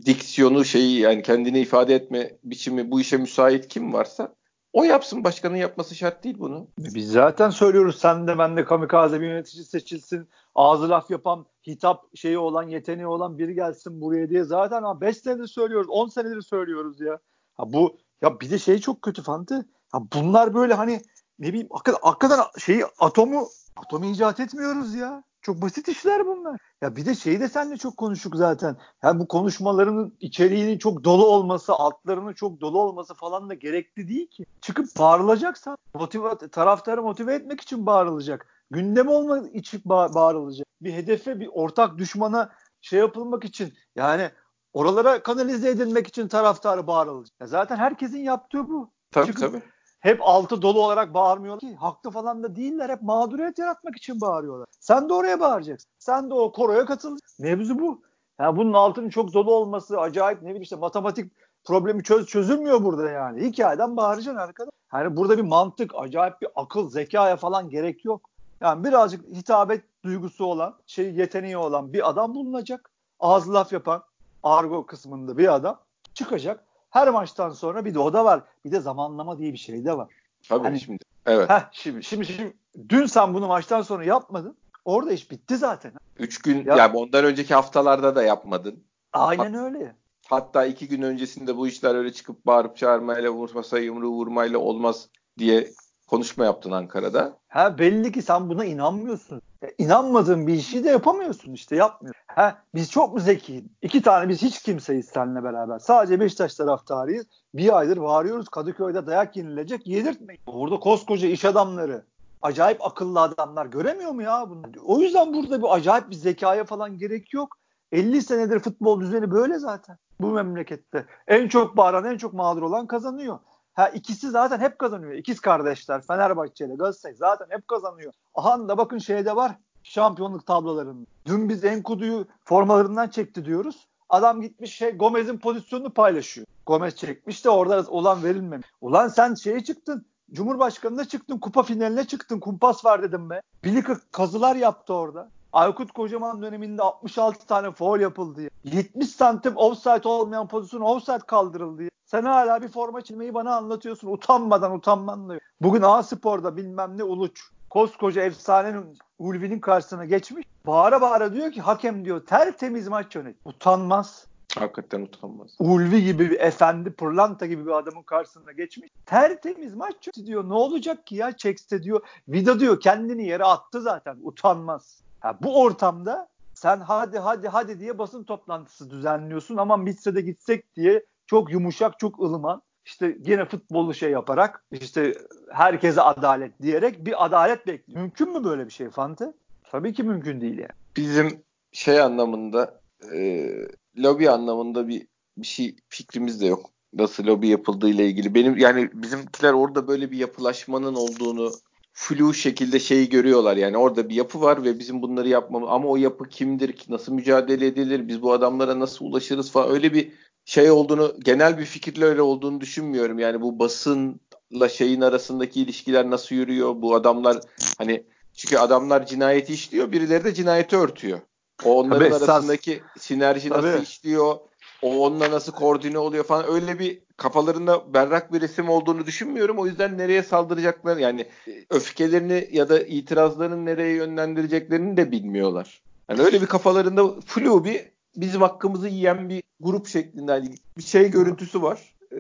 diksiyonu 0.06 0.66
şeyi 0.66 1.00
yani 1.00 1.22
kendini 1.22 1.60
ifade 1.60 1.96
etme 1.96 2.32
biçimi 2.44 2.92
bu 2.92 3.01
işe 3.01 3.18
müsait 3.18 3.68
kim 3.68 3.94
varsa 3.94 4.36
o 4.74 4.84
yapsın 4.84 5.24
başkanın 5.24 5.56
yapması 5.56 5.96
şart 5.96 6.24
değil 6.24 6.36
bunu. 6.39 6.68
Biz 6.80 7.12
zaten 7.12 7.50
söylüyoruz 7.50 8.00
sen 8.00 8.28
de 8.28 8.38
ben 8.38 8.58
de 8.58 8.66
kamikaze 8.66 9.22
bir 9.22 9.28
yönetici 9.28 9.63
seçilsin. 9.63 10.30
Ağzı 10.56 10.89
laf 10.89 11.12
yapan, 11.12 11.46
hitap 11.68 12.18
şeyi 12.18 12.38
olan, 12.38 12.63
yeteneği 12.63 13.08
olan 13.08 13.38
biri 13.38 13.56
gelsin 13.56 14.01
buraya 14.01 14.30
diye 14.30 14.44
zaten 14.44 15.01
5 15.01 15.18
senedir 15.18 15.48
söylüyoruz, 15.48 15.88
10 15.89 16.08
senedir 16.08 16.42
söylüyoruz 16.42 17.01
ya. 17.01 17.20
Ha 17.60 17.74
bu 17.74 17.98
ya 18.22 18.39
bir 18.39 18.51
de 18.51 18.60
şey 18.60 18.80
çok 18.80 19.01
kötü 19.01 19.24
Fante. 19.24 19.56
Ha 19.92 20.00
bunlar 20.13 20.54
böyle 20.54 20.74
hani 20.74 21.01
ne 21.39 21.48
bileyim 21.48 21.68
hakikaten 22.01 22.39
şeyi 22.58 22.84
atomu 23.00 23.48
atomu 23.75 24.06
icat 24.06 24.39
etmiyoruz 24.39 24.96
ya. 24.96 25.24
Çok 25.42 25.62
basit 25.62 25.88
işler 25.88 26.25
bunlar. 26.25 26.60
Ya 26.82 26.96
bir 26.96 27.06
de 27.06 27.16
şeyi 27.16 27.39
de 27.39 27.48
seninle 27.50 27.78
çok 27.78 27.98
konuştuk 27.98 28.36
zaten. 28.36 28.78
Yani 29.04 29.20
bu 29.20 29.28
konuşmaların 29.28 30.13
içeriğinin 30.20 30.78
çok 30.78 31.04
dolu 31.04 31.25
olması, 31.25 31.74
altlarının 31.74 32.34
çok 32.34 32.62
dolu 32.62 32.82
olması 32.82 33.13
falan 33.13 33.50
da 33.50 33.54
gerekli 33.54 34.08
değil 34.08 34.28
ki. 34.28 34.46
Çıkıp 34.62 34.88
bağırılacaksa 35.00 35.78
motive, 35.94 36.38
taraftarı 36.51 37.04
motive 37.04 37.34
etmek 37.36 37.62
için 37.62 37.86
bağırılacak. 37.86 38.48
Gündem 38.72 39.08
olmak 39.08 39.56
için 39.56 39.82
bağırılacak. 39.86 40.68
Bir 40.82 40.94
hedefe, 40.94 41.39
bir 41.39 41.50
ortak 41.54 41.98
düşmana 41.98 42.50
şey 42.82 43.00
yapılmak 43.00 43.46
için 43.46 43.74
yani 43.96 44.32
oralara 44.74 45.24
kanalize 45.24 45.70
edilmek 45.70 46.08
için 46.08 46.28
taraftarı 46.28 46.88
bağırılacak. 46.88 47.34
Ya 47.40 47.48
zaten 47.48 47.78
herkesin 47.78 48.20
yaptığı 48.20 48.70
bu. 48.70 48.90
Tabii 49.12 49.28
Çıkıp 49.28 49.42
tabii. 49.42 49.62
Hep 50.00 50.20
altı 50.22 50.62
dolu 50.62 50.86
olarak 50.86 51.14
bağırmıyorlar 51.14 51.60
ki. 51.60 51.76
Haklı 51.76 52.12
falan 52.12 52.44
da 52.44 52.56
değiller. 52.56 52.90
Hep 52.90 53.02
mağduriyet 53.02 53.60
yaratmak 53.60 53.98
için 53.98 54.22
bağırıyorlar. 54.22 54.68
Sen 54.80 55.10
de 55.10 55.14
oraya 55.14 55.40
bağıracaksın. 55.40 55.92
Sen 56.00 56.30
de 56.30 56.34
o 56.34 56.52
koroya 56.52 56.86
katılacaksın. 56.86 57.46
Mevzu 57.46 57.80
bu. 57.80 58.02
Yani 58.40 58.58
bunun 58.58 58.74
altının 58.74 59.10
çok 59.10 59.34
dolu 59.34 59.52
olması 59.52 60.00
acayip 60.00 60.42
ne 60.42 60.48
bileyim 60.48 60.62
işte 60.62 60.76
matematik 60.76 61.32
problemi 61.64 62.04
çöz 62.04 62.26
çözülmüyor 62.26 62.84
burada 62.84 63.10
yani. 63.10 63.42
Hikayeden 63.42 63.98
bağıracaksın 63.98 64.40
arkadaş. 64.40 64.72
Yani 64.94 65.18
burada 65.18 65.38
bir 65.38 65.44
mantık, 65.44 65.92
acayip 65.96 66.42
bir 66.42 66.50
akıl, 66.56 66.90
zekaya 66.90 67.36
falan 67.36 67.70
gerek 67.70 68.06
yok. 68.06 68.30
Yani 68.62 68.84
birazcık 68.84 69.26
hitabet 69.28 69.84
duygusu 70.04 70.46
olan, 70.46 70.76
şey 70.86 71.14
yeteneği 71.14 71.58
olan 71.58 71.94
bir 71.94 72.10
adam 72.10 72.36
bulunacak. 72.36 72.90
Ağız 73.20 73.54
laf 73.54 73.74
yapan, 73.74 74.04
argo 74.43 74.86
kısmında 74.86 75.38
bir 75.38 75.53
adam 75.53 75.79
çıkacak. 76.13 76.63
Her 76.89 77.10
maçtan 77.10 77.50
sonra 77.50 77.86
bir 77.86 77.93
de 77.93 78.00
o 78.00 78.13
da 78.13 78.25
var. 78.25 78.43
Bir 78.65 78.72
de 78.72 78.79
zamanlama 78.79 79.38
diye 79.38 79.53
bir 79.53 79.58
şey 79.58 79.86
de 79.86 79.98
var. 79.98 80.08
Tabii 80.50 80.63
hani, 80.63 80.79
şimdi. 80.79 81.03
Evet. 81.25 81.50
Heh, 81.50 81.69
şimdi, 81.72 82.03
şimdi, 82.03 82.25
şimdi 82.25 82.53
dün 82.89 83.05
sen 83.05 83.34
bunu 83.34 83.48
maçtan 83.48 83.81
sonra 83.81 84.03
yapmadın. 84.03 84.58
Orada 84.86 85.12
iş 85.12 85.31
bitti 85.31 85.58
zaten. 85.58 85.91
Üç 86.19 86.41
gün 86.41 86.65
ya, 86.65 86.75
yani 86.75 86.98
ondan 86.98 87.25
önceki 87.25 87.53
haftalarda 87.53 88.15
da 88.15 88.24
yapmadın. 88.24 88.84
Aynen 89.13 89.53
Hat, 89.53 89.65
öyle. 89.65 89.96
Hatta 90.27 90.65
iki 90.65 90.88
gün 90.88 91.01
öncesinde 91.01 91.58
bu 91.58 91.67
işler 91.67 91.96
öyle 91.96 92.13
çıkıp 92.13 92.46
bağırıp 92.46 92.77
çağırmayla 92.77 93.29
vurmasa 93.29 93.79
yumruğu 93.79 94.12
vurmayla 94.12 94.60
olmaz 94.60 95.10
diye 95.38 95.72
konuşma 96.08 96.46
yaptın 96.46 96.72
Ankara'da. 96.72 97.34
Ha 97.48 97.77
belli 97.77 98.12
ki 98.12 98.22
sen 98.22 98.50
buna 98.50 98.65
inanmıyorsun. 98.65 99.41
Ya, 99.62 99.70
inanmadığın 99.78 100.48
bir 100.48 100.54
işi 100.54 100.84
de 100.84 100.89
yapamıyorsun 100.89 101.54
işte 101.54 101.75
yapmıyorsun. 101.75 102.22
Ha 102.28 102.62
biz 102.75 102.92
çok 102.92 103.13
mu 103.13 103.20
zekiyiz? 103.20 103.63
İki 103.82 104.01
tane 104.01 104.30
biz 104.30 104.42
hiç 104.42 104.62
kimseyiz 104.62 105.06
seninle 105.06 105.44
beraber. 105.44 105.80
Sadece 105.80 106.20
Beşiktaş 106.20 106.56
taraftarıyız. 106.56 107.25
Bir 107.54 107.78
aydır 107.78 108.01
bağırıyoruz 108.01 108.50
Kadıköy'de 108.50 109.08
dayak 109.08 109.38
yenilecek 109.38 109.88
yedirtmeyin. 109.88 110.42
Orada 110.48 110.80
koskoca 110.80 111.28
iş 111.28 111.46
adamları 111.46 112.04
acayip 112.42 112.86
akıllı 112.86 113.22
adamlar 113.22 113.66
göremiyor 113.66 114.12
mu 114.12 114.22
ya 114.22 114.50
bunu? 114.50 114.62
O 114.86 115.00
yüzden 115.00 115.34
burada 115.34 115.62
bir 115.62 115.75
acayip 115.75 116.10
bir 116.10 116.16
zekaya 116.16 116.63
falan 116.63 116.98
gerek 116.98 117.34
yok. 117.34 117.58
50 117.92 118.22
senedir 118.22 118.60
futbol 118.60 119.01
düzeni 119.01 119.32
böyle 119.32 119.60
zaten 119.60 119.98
bu 120.22 120.32
memlekette. 120.32 121.06
En 121.28 121.48
çok 121.48 121.78
bağıran, 121.78 122.06
en 122.06 122.18
çok 122.18 122.34
mağdur 122.34 122.62
olan 122.62 122.88
kazanıyor. 122.88 123.39
Ha 123.80 123.90
ikisi 123.90 124.30
zaten 124.30 124.60
hep 124.60 124.80
kazanıyor. 124.80 125.12
İkiz 125.12 125.40
kardeşler 125.40 126.02
Fenerbahçe 126.02 126.66
ile 126.66 126.76
Galatasaray 126.76 127.16
zaten 127.16 127.46
hep 127.50 127.68
kazanıyor. 127.68 128.14
Aha 128.36 128.68
da 128.68 128.78
bakın 128.78 128.98
şeyde 128.98 129.36
var 129.36 129.52
şampiyonluk 129.84 130.46
tablolarında. 130.46 131.06
Dün 131.26 131.50
biz 131.50 131.64
Enkudu'yu 131.64 132.28
formalarından 132.44 133.08
çekti 133.08 133.46
diyoruz. 133.46 133.88
Adam 134.10 134.42
gitmiş 134.42 134.76
şey 134.76 134.92
Gomez'in 134.92 135.38
pozisyonunu 135.38 135.94
paylaşıyor. 135.94 136.48
Gomez 136.66 136.96
çekmiş 136.96 137.46
de 137.46 137.50
orada 137.50 137.86
olan 137.90 138.24
verilmemiş. 138.24 138.68
Ulan 138.82 139.08
sen 139.08 139.36
şeye 139.36 139.64
çıktın. 139.64 140.06
Cumhurbaşkanına 140.32 141.06
çıktın, 141.06 141.38
kupa 141.38 141.64
finaline 141.64 142.08
çıktın, 142.08 142.40
kumpas 142.40 142.86
var 142.86 143.04
dedim 143.04 143.30
be. 143.30 143.42
Bilik 143.64 143.86
kazılar 144.12 144.56
yaptı 144.56 144.94
orada. 144.94 145.30
Aykut 145.54 145.92
Kocaman 145.92 146.42
döneminde 146.42 146.82
66 146.82 147.48
tane 147.48 147.72
foul 147.72 148.00
yapıldı. 148.00 148.42
70 148.64 149.10
santim 149.10 149.58
offside 149.58 150.08
olmayan 150.08 150.48
pozisyon 150.48 150.82
offside 150.82 151.20
kaldırıldı. 151.20 151.84
Sen 152.12 152.24
hala 152.24 152.62
bir 152.62 152.68
forma 152.68 153.01
çizmeyi 153.01 153.34
bana 153.34 153.56
anlatıyorsun. 153.56 154.08
Utanmadan 154.08 154.75
utanman 154.75 155.30
diyor. 155.30 155.42
Bugün 155.62 155.82
A 155.82 156.04
Spor'da 156.04 156.58
bilmem 156.58 156.98
ne 156.98 157.04
uluç. 157.04 157.42
Koskoca 157.70 158.22
efsanenin 158.22 158.98
Ulvi'nin 159.20 159.60
karşısına 159.60 160.06
geçmiş. 160.06 160.48
Bağıra 160.68 161.01
bağıra 161.01 161.34
diyor 161.34 161.51
ki 161.51 161.62
hakem 161.62 162.06
diyor 162.06 162.25
tertemiz 162.25 162.88
maç 162.88 163.16
yönet. 163.16 163.36
Utanmaz. 163.46 164.28
Hakikaten 164.60 165.01
utanmaz. 165.01 165.56
Ulvi 165.60 166.04
gibi 166.04 166.32
bir 166.32 166.39
efendi, 166.39 166.92
pırlanta 166.92 167.46
gibi 167.46 167.66
bir 167.66 167.72
adamın 167.72 168.04
karşısına 168.04 168.51
geçmiş. 168.51 168.92
Tertemiz 169.06 169.75
maç 169.75 170.08
diyor. 170.25 170.50
Ne 170.50 170.54
olacak 170.54 171.08
ki 171.08 171.16
ya 171.16 171.38
çekse 171.38 171.84
diyor. 171.84 172.01
Vida 172.28 172.60
diyor 172.60 172.80
kendini 172.80 173.28
yere 173.28 173.44
attı 173.44 173.82
zaten. 173.82 174.18
Utanmaz. 174.24 175.01
Ha, 175.20 175.38
bu 175.42 175.62
ortamda 175.62 176.28
sen 176.54 176.80
hadi 176.80 177.20
hadi 177.20 177.48
hadi 177.48 177.80
diye 177.80 177.98
basın 177.98 178.24
toplantısı 178.24 178.89
düzenliyorsun 178.89 179.58
ama 179.58 179.86
bitse 179.86 180.16
de 180.16 180.22
gitsek 180.22 180.75
diye 180.75 181.06
çok 181.30 181.52
yumuşak, 181.52 182.00
çok 182.00 182.20
ılıman 182.20 182.62
işte 182.86 183.18
yine 183.26 183.46
futbolu 183.46 183.94
şey 183.94 184.12
yaparak 184.12 184.64
işte 184.72 185.14
herkese 185.52 186.02
adalet 186.02 186.62
diyerek 186.62 187.06
bir 187.06 187.26
adalet 187.26 187.68
bekliyor. 187.68 188.02
Mümkün 188.02 188.30
mü 188.30 188.44
böyle 188.44 188.66
bir 188.66 188.72
şey 188.72 188.90
Fante? 188.90 189.34
Tabii 189.72 189.94
ki 189.94 190.04
mümkün 190.04 190.42
değil 190.42 190.58
yani. 190.58 190.72
Bizim 190.98 191.44
şey 191.72 192.02
anlamında 192.02 192.82
e, 193.14 193.50
lobi 193.98 194.30
anlamında 194.30 194.88
bir 194.88 195.08
bir 195.38 195.48
şey 195.48 195.76
fikrimiz 195.90 196.42
de 196.42 196.46
yok. 196.46 196.70
Nasıl 196.94 197.26
lobi 197.26 197.48
yapıldığı 197.48 197.90
ile 197.90 198.06
ilgili. 198.06 198.36
Benim 198.36 198.58
yani 198.58 198.90
bizimkiler 198.94 199.54
orada 199.54 199.88
böyle 199.88 200.12
bir 200.12 200.18
yapılaşmanın 200.18 200.96
olduğunu 200.96 201.52
flu 201.94 202.34
şekilde 202.34 202.80
şeyi 202.80 203.10
görüyorlar. 203.10 203.58
Yani 203.58 203.78
orada 203.78 204.10
bir 204.10 204.16
yapı 204.16 204.42
var 204.42 204.64
ve 204.64 204.80
bizim 204.80 205.02
bunları 205.02 205.28
yapmamız 205.28 205.70
ama 205.72 205.90
o 205.90 205.96
yapı 205.96 206.30
kimdir 206.30 206.74
ki 206.74 206.92
nasıl 206.92 207.14
mücadele 207.14 207.66
edilir 207.66 208.08
biz 208.08 208.22
bu 208.22 208.34
adamlara 208.34 208.80
nasıl 208.80 209.06
ulaşırız 209.06 209.52
falan 209.52 209.72
öyle 209.72 209.94
bir 209.94 210.12
şey 210.50 210.72
olduğunu 210.72 211.15
genel 211.20 211.58
bir 211.58 211.65
fikirle 211.65 212.06
öyle 212.06 212.22
olduğunu 212.22 212.62
düşünmüyorum. 212.62 213.20
Yani 213.20 213.41
bu 213.41 213.60
basınla 213.60 214.70
şeyin 214.70 215.01
arasındaki 215.01 215.62
ilişkiler 215.62 216.10
nasıl 216.10 216.36
yürüyor? 216.36 216.82
Bu 216.82 216.96
adamlar 216.96 217.38
hani 217.77 218.03
çünkü 218.34 218.58
adamlar 218.58 219.06
cinayeti 219.06 219.53
işliyor, 219.53 219.91
birileri 219.91 220.24
de 220.24 220.34
cinayeti 220.34 220.77
örtüyor. 220.77 221.20
O 221.63 221.79
onların 221.79 222.10
Tabii, 222.12 222.24
arasındaki 222.24 222.72
esas. 222.72 223.03
sinerji 223.03 223.50
nasıl 223.50 223.72
Tabii. 223.72 223.84
işliyor? 223.84 224.36
O 224.82 225.06
onunla 225.06 225.32
nasıl 225.32 225.51
koordine 225.51 225.98
oluyor 225.98 226.24
falan 226.24 226.46
öyle 226.51 226.79
bir 226.79 227.01
kafalarında 227.18 227.94
berrak 227.94 228.34
bir 228.34 228.41
resim 228.41 228.70
olduğunu 228.70 229.06
düşünmüyorum. 229.06 229.60
O 229.60 229.65
yüzden 229.65 229.98
nereye 229.98 230.24
saldıracaklar 230.24 230.98
yani 230.98 231.27
öfkelerini 231.70 232.50
ya 232.51 232.70
da 232.70 232.79
itirazlarını 232.79 233.65
nereye 233.65 233.96
yönlendireceklerini 233.96 234.98
de 234.98 235.12
bilmiyorlar. 235.12 235.82
Yani 236.10 236.22
öyle 236.22 236.41
bir 236.41 236.48
kafalarında 236.48 237.22
flu 237.25 237.65
bir 237.65 237.99
bizim 238.22 238.42
hakkımızı 238.42 238.88
yiyen 238.88 239.30
bir 239.30 239.44
grup 239.60 239.88
şeklinde 239.88 240.32
yani 240.32 240.56
bir 240.78 240.84
şey 240.84 241.12
görüntüsü 241.12 241.62
var. 241.62 241.80
Ee, 242.14 242.18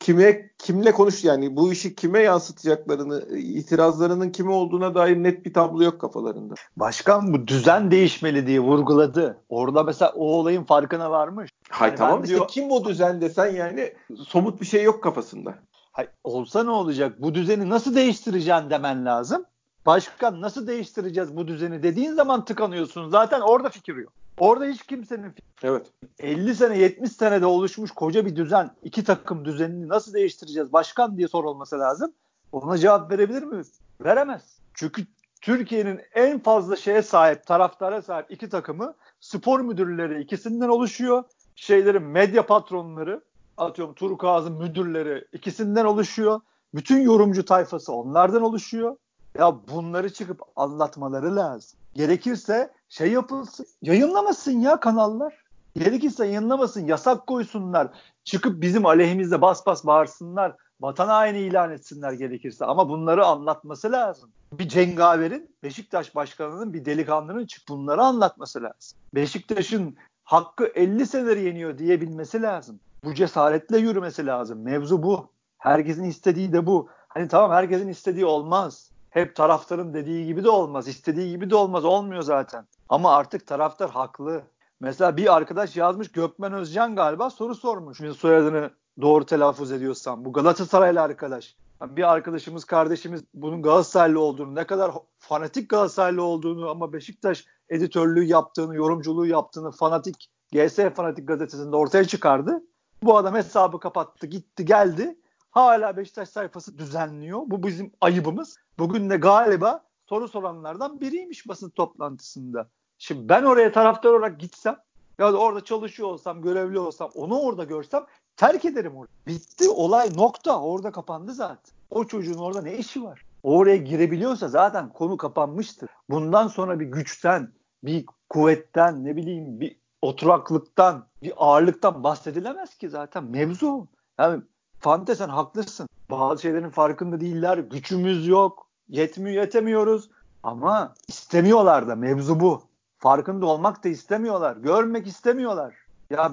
kime 0.00 0.50
kimle 0.58 0.92
konuş 0.92 1.24
yani 1.24 1.56
bu 1.56 1.72
işi 1.72 1.94
kime 1.94 2.20
yansıtacaklarını, 2.20 3.38
itirazlarının 3.38 4.30
kime 4.30 4.50
olduğuna 4.50 4.94
dair 4.94 5.16
net 5.16 5.44
bir 5.44 5.54
tablo 5.54 5.82
yok 5.82 6.00
kafalarında. 6.00 6.54
Başkan 6.76 7.32
bu 7.32 7.46
düzen 7.46 7.90
değişmeli 7.90 8.46
diye 8.46 8.60
vurguladı. 8.60 9.38
Orada 9.48 9.82
mesela 9.82 10.12
o 10.16 10.24
olayın 10.24 10.64
farkına 10.64 11.10
varmış. 11.10 11.50
Hay 11.68 11.88
yani 11.88 11.98
tamam 11.98 12.26
diyor, 12.26 12.48
kim 12.48 12.70
o 12.70 12.84
düzen 12.84 13.20
desen 13.20 13.54
yani 13.54 13.92
somut 14.16 14.60
bir 14.60 14.66
şey 14.66 14.82
yok 14.82 15.02
kafasında. 15.02 15.54
Hay, 15.92 16.08
olsa 16.24 16.64
ne 16.64 16.70
olacak? 16.70 17.22
Bu 17.22 17.34
düzeni 17.34 17.68
nasıl 17.68 17.94
değiştireceksin 17.94 18.70
demen 18.70 19.04
lazım. 19.04 19.44
Başkan 19.86 20.40
nasıl 20.40 20.66
değiştireceğiz 20.66 21.36
bu 21.36 21.48
düzeni 21.48 21.82
dediğin 21.82 22.12
zaman 22.12 22.44
tıkanıyorsun. 22.44 23.08
Zaten 23.08 23.40
orada 23.40 23.68
fikir 23.68 23.96
yok. 23.96 24.12
Orada 24.38 24.64
hiç 24.64 24.82
kimsenin 24.82 25.34
Evet. 25.62 25.86
50 26.18 26.54
sene 26.54 26.78
70 26.78 27.12
senede 27.12 27.46
oluşmuş 27.46 27.90
koca 27.90 28.26
bir 28.26 28.36
düzen, 28.36 28.70
iki 28.82 29.04
takım 29.04 29.44
düzenini 29.44 29.88
nasıl 29.88 30.14
değiştireceğiz 30.14 30.72
başkan 30.72 31.16
diye 31.16 31.28
sorulması 31.28 31.78
lazım. 31.78 32.12
Ona 32.52 32.78
cevap 32.78 33.10
verebilir 33.12 33.42
mi? 33.42 33.62
Veremez. 34.00 34.58
Çünkü 34.74 35.06
Türkiye'nin 35.40 36.00
en 36.14 36.38
fazla 36.38 36.76
şeye 36.76 37.02
sahip, 37.02 37.46
taraftara 37.46 38.02
sahip 38.02 38.30
iki 38.30 38.48
takımı 38.48 38.94
spor 39.20 39.60
müdürleri 39.60 40.22
ikisinden 40.22 40.68
oluşuyor. 40.68 41.24
Şeylerin 41.54 42.02
medya 42.02 42.46
patronları, 42.46 43.20
atıyorum 43.56 43.94
Turkuaz'ın 43.94 44.52
müdürleri 44.52 45.24
ikisinden 45.32 45.84
oluşuyor. 45.84 46.40
Bütün 46.74 47.00
yorumcu 47.00 47.44
tayfası 47.44 47.92
onlardan 47.92 48.42
oluşuyor. 48.42 48.96
Ya 49.38 49.56
bunları 49.68 50.12
çıkıp 50.12 50.40
anlatmaları 50.56 51.36
lazım. 51.36 51.78
Gerekirse 51.94 52.70
şey 52.88 53.12
yapılsın. 53.12 53.66
Yayınlamasın 53.82 54.60
ya 54.60 54.80
kanallar. 54.80 55.44
Gerekirse 55.76 56.26
yayınlamasın. 56.26 56.86
Yasak 56.86 57.26
koysunlar. 57.26 57.88
Çıkıp 58.24 58.62
bizim 58.62 58.86
aleyhimizde 58.86 59.40
bas 59.40 59.66
bas 59.66 59.86
bağırsınlar. 59.86 60.56
Vatan 60.80 61.08
haini 61.08 61.38
ilan 61.38 61.72
etsinler 61.72 62.12
gerekirse. 62.12 62.64
Ama 62.64 62.88
bunları 62.88 63.26
anlatması 63.26 63.92
lazım. 63.92 64.30
Bir 64.52 64.68
cengaverin, 64.68 65.56
Beşiktaş 65.62 66.14
başkanının 66.14 66.74
bir 66.74 66.84
delikanlının 66.84 67.46
çık 67.46 67.68
bunları 67.68 68.02
anlatması 68.02 68.62
lazım. 68.62 68.98
Beşiktaş'ın 69.14 69.96
hakkı 70.24 70.66
50 70.74 71.06
senedir 71.06 71.36
yeniyor 71.36 71.78
diyebilmesi 71.78 72.42
lazım. 72.42 72.80
Bu 73.04 73.14
cesaretle 73.14 73.78
yürümesi 73.78 74.26
lazım. 74.26 74.62
Mevzu 74.62 75.02
bu. 75.02 75.28
Herkesin 75.58 76.04
istediği 76.04 76.52
de 76.52 76.66
bu. 76.66 76.88
Hani 77.08 77.28
tamam 77.28 77.50
herkesin 77.50 77.88
istediği 77.88 78.24
olmaz 78.24 78.90
hep 79.16 79.36
taraftarın 79.36 79.94
dediği 79.94 80.26
gibi 80.26 80.44
de 80.44 80.48
olmaz. 80.50 80.88
istediği 80.88 81.30
gibi 81.30 81.50
de 81.50 81.56
olmaz. 81.56 81.84
Olmuyor 81.84 82.22
zaten. 82.22 82.66
Ama 82.88 83.16
artık 83.16 83.46
taraftar 83.46 83.90
haklı. 83.90 84.42
Mesela 84.80 85.16
bir 85.16 85.36
arkadaş 85.36 85.76
yazmış 85.76 86.12
Gökmen 86.12 86.52
Özcan 86.52 86.96
galiba 86.96 87.30
soru 87.30 87.54
sormuş. 87.54 88.00
Bir 88.00 88.12
soyadını 88.12 88.70
doğru 89.00 89.26
telaffuz 89.26 89.72
ediyorsam. 89.72 90.24
Bu 90.24 90.32
Galatasaraylı 90.32 91.00
arkadaş. 91.00 91.56
Bir 91.82 92.12
arkadaşımız, 92.12 92.64
kardeşimiz 92.64 93.24
bunun 93.34 93.62
Galatasaraylı 93.62 94.20
olduğunu, 94.20 94.54
ne 94.54 94.64
kadar 94.64 94.92
fanatik 95.18 95.70
Galatasaraylı 95.70 96.22
olduğunu 96.22 96.70
ama 96.70 96.92
Beşiktaş 96.92 97.44
editörlüğü 97.68 98.24
yaptığını, 98.24 98.76
yorumculuğu 98.76 99.26
yaptığını 99.26 99.70
fanatik 99.70 100.30
GS 100.52 100.76
Fanatik 100.94 101.28
gazetesinde 101.28 101.76
ortaya 101.76 102.04
çıkardı. 102.04 102.62
Bu 103.02 103.16
adam 103.16 103.34
hesabı 103.34 103.80
kapattı, 103.80 104.26
gitti, 104.26 104.64
geldi. 104.64 105.18
Hala 105.56 105.96
Beşiktaş 105.96 106.28
sayfası 106.28 106.78
düzenliyor. 106.78 107.42
Bu 107.46 107.62
bizim 107.62 107.92
ayıbımız. 108.00 108.56
Bugün 108.78 109.10
de 109.10 109.16
galiba 109.16 109.84
soru 110.08 110.28
soranlardan 110.28 111.00
biriymiş 111.00 111.48
basın 111.48 111.70
toplantısında. 111.70 112.68
Şimdi 112.98 113.28
ben 113.28 113.42
oraya 113.42 113.72
taraftar 113.72 114.10
olarak 114.10 114.40
gitsem 114.40 114.76
ya 115.18 115.32
da 115.32 115.36
orada 115.36 115.64
çalışıyor 115.64 116.08
olsam, 116.08 116.42
görevli 116.42 116.78
olsam, 116.78 117.10
onu 117.14 117.40
orada 117.40 117.64
görsem 117.64 118.04
terk 118.36 118.64
ederim 118.64 118.96
orada. 118.96 119.12
Bitti 119.26 119.68
olay 119.68 120.16
nokta. 120.16 120.60
Orada 120.60 120.92
kapandı 120.92 121.32
zaten. 121.32 121.74
O 121.90 122.04
çocuğun 122.04 122.38
orada 122.38 122.62
ne 122.62 122.76
işi 122.76 123.02
var? 123.04 123.22
Oraya 123.42 123.76
girebiliyorsa 123.76 124.48
zaten 124.48 124.88
konu 124.88 125.16
kapanmıştır. 125.16 125.88
Bundan 126.10 126.48
sonra 126.48 126.80
bir 126.80 126.86
güçten, 126.86 127.52
bir 127.84 128.06
kuvvetten, 128.28 129.04
ne 129.04 129.16
bileyim 129.16 129.60
bir 129.60 129.76
oturaklıktan, 130.02 131.08
bir 131.22 131.32
ağırlıktan 131.36 132.04
bahsedilemez 132.04 132.74
ki 132.74 132.88
zaten. 132.88 133.24
Mevzu. 133.24 133.88
Yani 134.18 134.42
Fante 134.80 135.14
sen 135.14 135.28
haklısın. 135.28 135.88
Bazı 136.10 136.42
şeylerin 136.42 136.70
farkında 136.70 137.20
değiller. 137.20 137.58
Gücümüz 137.58 138.28
yok. 138.28 138.66
Yetmiyor, 138.88 139.42
yetemiyoruz. 139.42 140.10
Ama 140.42 140.94
istemiyorlar 141.08 141.88
da 141.88 141.96
mevzu 141.96 142.40
bu. 142.40 142.62
Farkında 142.98 143.46
olmak 143.46 143.84
da 143.84 143.88
istemiyorlar. 143.88 144.56
Görmek 144.56 145.06
istemiyorlar. 145.06 145.74
Ya 146.10 146.32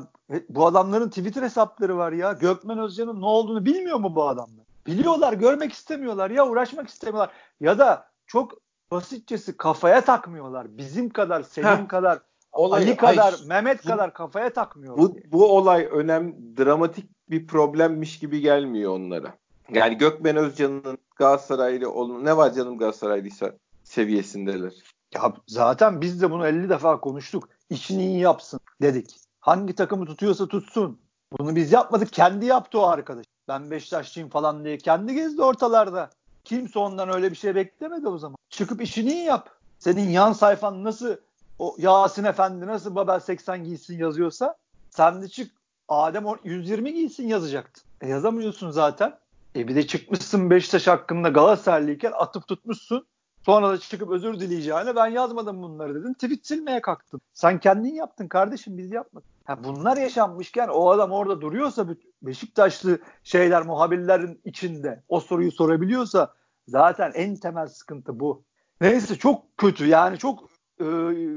bu 0.49 0.65
adamların 0.65 1.09
Twitter 1.09 1.41
hesapları 1.43 1.97
var 1.97 2.11
ya. 2.11 2.31
Gökmen 2.31 2.79
Özcan'ın 2.79 3.21
ne 3.21 3.25
olduğunu 3.25 3.65
bilmiyor 3.65 3.97
mu 3.97 4.15
bu 4.15 4.27
adamlar? 4.27 4.65
Biliyorlar, 4.87 5.33
görmek 5.33 5.73
istemiyorlar 5.73 6.29
ya 6.29 6.47
uğraşmak 6.47 6.89
istemiyorlar. 6.89 7.29
Ya 7.59 7.79
da 7.79 8.07
çok 8.27 8.51
basitçesi 8.91 9.57
kafaya 9.57 10.01
takmıyorlar. 10.01 10.77
Bizim 10.77 11.09
kadar, 11.09 11.43
senin 11.43 11.67
Heh. 11.67 11.87
kadar, 11.87 12.19
olay, 12.51 12.83
Ali 12.83 12.97
kadar, 12.97 13.33
ay, 13.33 13.47
Mehmet 13.47 13.85
bu, 13.85 13.89
kadar 13.89 14.13
kafaya 14.13 14.53
takmıyorlar. 14.53 15.05
Bu, 15.05 15.17
bu 15.31 15.57
olay 15.57 15.87
önem 15.91 16.35
dramatik 16.57 17.09
bir 17.29 17.47
problemmiş 17.47 18.19
gibi 18.19 18.41
gelmiyor 18.41 18.91
onlara. 18.91 19.37
Yani 19.69 19.97
Gökmen 19.97 20.35
Özcan'ın 20.35 20.97
Galatasaraylı 21.15 21.91
olun 21.91 22.25
ne 22.25 22.37
var 22.37 22.53
canım 22.53 22.77
Galatasaraylıysa 22.77 23.53
seviyesindeler. 23.83 24.73
Ya 25.13 25.33
zaten 25.47 26.01
biz 26.01 26.21
de 26.21 26.31
bunu 26.31 26.47
50 26.47 26.69
defa 26.69 26.99
konuştuk. 26.99 27.49
İşini 27.69 28.05
iyi 28.05 28.19
yapsın 28.19 28.59
dedik. 28.81 29.15
Hangi 29.39 29.75
takımı 29.75 30.05
tutuyorsa 30.05 30.47
tutsun. 30.47 30.99
Bunu 31.39 31.55
biz 31.55 31.71
yapmadık. 31.71 32.13
Kendi 32.13 32.45
yaptı 32.45 32.79
o 32.79 32.83
arkadaş. 32.83 33.25
Ben 33.47 33.71
Beşiktaşçıyım 33.71 34.29
falan 34.29 34.65
diye 34.65 34.77
kendi 34.77 35.13
gezdi 35.13 35.41
ortalarda. 35.41 36.09
Kimse 36.43 36.79
ondan 36.79 37.15
öyle 37.15 37.31
bir 37.31 37.35
şey 37.35 37.55
beklemedi 37.55 38.07
o 38.07 38.17
zaman. 38.17 38.37
Çıkıp 38.49 38.81
işini 38.81 39.11
iyi 39.11 39.23
yap. 39.23 39.49
Senin 39.79 40.09
yan 40.09 40.33
sayfan 40.33 40.83
nasıl 40.83 41.15
o 41.59 41.75
Yasin 41.77 42.23
Efendi 42.23 42.67
nasıl 42.67 42.95
Babel 42.95 43.19
80 43.19 43.63
giysin 43.63 43.97
yazıyorsa 43.97 44.55
sen 44.89 45.21
de 45.21 45.27
çık 45.27 45.51
Adem 45.93 46.25
120 46.43 46.93
giysin 46.93 47.27
yazacaktın. 47.27 47.83
E 48.01 48.07
yazamıyorsun 48.07 48.71
zaten. 48.71 49.17
E 49.55 49.67
bir 49.67 49.75
de 49.75 49.87
çıkmışsın 49.87 50.49
Beşiktaş 50.49 50.87
hakkında 50.87 51.29
Galatasaraylıyken 51.29 52.11
atıp 52.15 52.47
tutmuşsun. 52.47 53.05
Sonra 53.45 53.69
da 53.69 53.77
çıkıp 53.77 54.11
özür 54.11 54.39
dileyeceğine 54.39 54.95
ben 54.95 55.07
yazmadım 55.07 55.63
bunları 55.63 55.95
dedin. 55.95 56.13
Tweet 56.13 56.47
silmeye 56.47 56.81
kalktın. 56.81 57.21
Sen 57.33 57.59
kendin 57.59 57.93
yaptın 57.93 58.27
kardeşim 58.27 58.77
biz 58.77 58.91
yapmadık. 58.91 59.29
Ha 59.43 59.63
bunlar 59.63 59.97
yaşanmışken 59.97 60.67
o 60.67 60.89
adam 60.89 61.11
orada 61.11 61.41
duruyorsa 61.41 61.87
Beşiktaşlı 62.21 62.99
şeyler 63.23 63.65
muhabirlerin 63.65 64.41
içinde 64.45 65.03
o 65.09 65.19
soruyu 65.19 65.51
sorabiliyorsa 65.51 66.33
zaten 66.67 67.11
en 67.15 67.35
temel 67.35 67.67
sıkıntı 67.67 68.19
bu. 68.19 68.43
Neyse 68.81 69.15
çok 69.15 69.57
kötü 69.57 69.87
yani 69.87 70.17
çok 70.17 70.49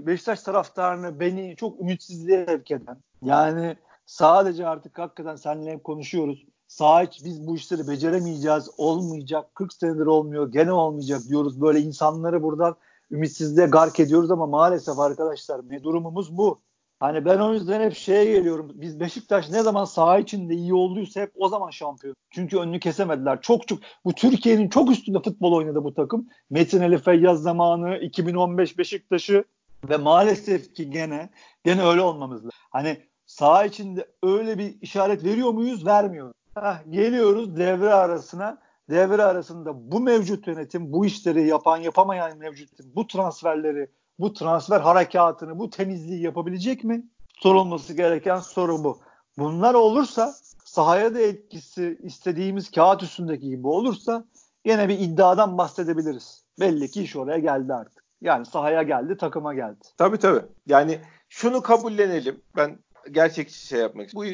Beşiktaş 0.06 0.42
taraftarını 0.42 1.20
beni 1.20 1.56
çok 1.56 1.80
ümitsizliğe 1.80 2.46
sevk 2.46 2.70
eden 2.70 2.96
yani 3.22 3.76
sadece 4.06 4.66
artık 4.66 4.98
hakikaten 4.98 5.36
seninle 5.36 5.72
hep 5.72 5.84
konuşuyoruz 5.84 6.46
sağ 6.68 7.02
iç 7.02 7.24
biz 7.24 7.46
bu 7.46 7.56
işleri 7.56 7.88
beceremeyeceğiz, 7.88 8.70
olmayacak, 8.78 9.54
40 9.54 9.72
senedir 9.72 10.06
olmuyor, 10.06 10.52
gene 10.52 10.72
olmayacak 10.72 11.20
diyoruz. 11.28 11.60
Böyle 11.60 11.80
insanları 11.80 12.42
buradan 12.42 12.76
ümitsizliğe 13.10 13.66
gark 13.66 14.00
ediyoruz 14.00 14.30
ama 14.30 14.46
maalesef 14.46 14.98
arkadaşlar 14.98 15.60
ne 15.68 15.84
durumumuz 15.84 16.36
bu. 16.36 16.60
Hani 17.00 17.24
ben 17.24 17.38
o 17.38 17.54
yüzden 17.54 17.80
hep 17.80 17.94
şeye 17.94 18.24
geliyorum. 18.24 18.72
Biz 18.74 19.00
Beşiktaş 19.00 19.50
ne 19.50 19.62
zaman 19.62 19.84
saha 19.84 20.18
içinde 20.18 20.54
iyi 20.54 20.74
olduysa 20.74 21.20
hep 21.20 21.32
o 21.34 21.48
zaman 21.48 21.70
şampiyon. 21.70 22.16
Çünkü 22.30 22.58
önünü 22.58 22.80
kesemediler. 22.80 23.40
Çok 23.42 23.68
çok 23.68 23.78
bu 24.04 24.12
Türkiye'nin 24.12 24.68
çok 24.68 24.90
üstünde 24.90 25.22
futbol 25.22 25.52
oynadı 25.52 25.84
bu 25.84 25.94
takım. 25.94 26.28
Metin 26.50 26.80
Ali 26.80 26.98
Feyyaz 26.98 27.42
zamanı, 27.42 27.98
2015 27.98 28.78
Beşiktaş'ı 28.78 29.44
ve 29.88 29.96
maalesef 29.96 30.74
ki 30.74 30.90
gene 30.90 31.30
gene 31.64 31.82
öyle 31.86 32.00
olmamız 32.00 32.38
lazım. 32.38 32.50
Hani 32.70 32.98
saha 33.36 33.64
içinde 33.64 34.06
öyle 34.22 34.58
bir 34.58 34.76
işaret 34.80 35.24
veriyor 35.24 35.50
muyuz? 35.50 35.86
Vermiyoruz. 35.86 36.32
Heh, 36.54 36.92
geliyoruz 36.92 37.56
devre 37.56 37.94
arasına. 37.94 38.58
Devre 38.90 39.22
arasında 39.22 39.92
bu 39.92 40.00
mevcut 40.00 40.46
yönetim, 40.46 40.92
bu 40.92 41.06
işleri 41.06 41.46
yapan 41.46 41.76
yapamayan 41.76 42.38
mevcut 42.38 42.70
yönetim, 42.70 42.92
bu 42.96 43.06
transferleri, 43.06 43.90
bu 44.18 44.32
transfer 44.32 44.80
harekatını, 44.80 45.58
bu 45.58 45.70
temizliği 45.70 46.22
yapabilecek 46.22 46.84
mi? 46.84 47.06
Sorulması 47.38 47.94
gereken 47.94 48.38
soru 48.38 48.84
bu. 48.84 49.00
Bunlar 49.38 49.74
olursa 49.74 50.34
sahaya 50.64 51.14
da 51.14 51.20
etkisi 51.20 51.98
istediğimiz 52.02 52.70
kağıt 52.70 53.02
üstündeki 53.02 53.48
gibi 53.48 53.66
olursa 53.66 54.24
yine 54.64 54.88
bir 54.88 54.98
iddiadan 54.98 55.58
bahsedebiliriz. 55.58 56.44
Belli 56.60 56.90
ki 56.90 57.02
iş 57.02 57.16
oraya 57.16 57.38
geldi 57.38 57.74
artık. 57.74 58.04
Yani 58.20 58.46
sahaya 58.46 58.82
geldi, 58.82 59.16
takıma 59.16 59.54
geldi. 59.54 59.78
Tabii 59.98 60.18
tabii. 60.18 60.42
Yani 60.66 61.00
şunu 61.28 61.62
kabullenelim. 61.62 62.42
Ben 62.56 62.78
gerçekçi 63.10 63.66
şey 63.66 63.80
yapmak. 63.80 64.14
Bu, 64.14 64.24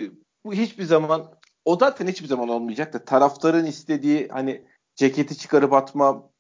bu 0.45 0.53
hiçbir 0.53 0.85
zaman 0.85 1.35
o 1.65 1.77
zaten 1.77 2.07
hiçbir 2.07 2.27
zaman 2.27 2.49
olmayacak 2.49 2.93
da 2.93 3.05
taraftarın 3.05 3.67
istediği 3.67 4.29
hani 4.29 4.65
ceketi 4.95 5.39
çıkarıp 5.39 5.73
atma, 5.73 6.31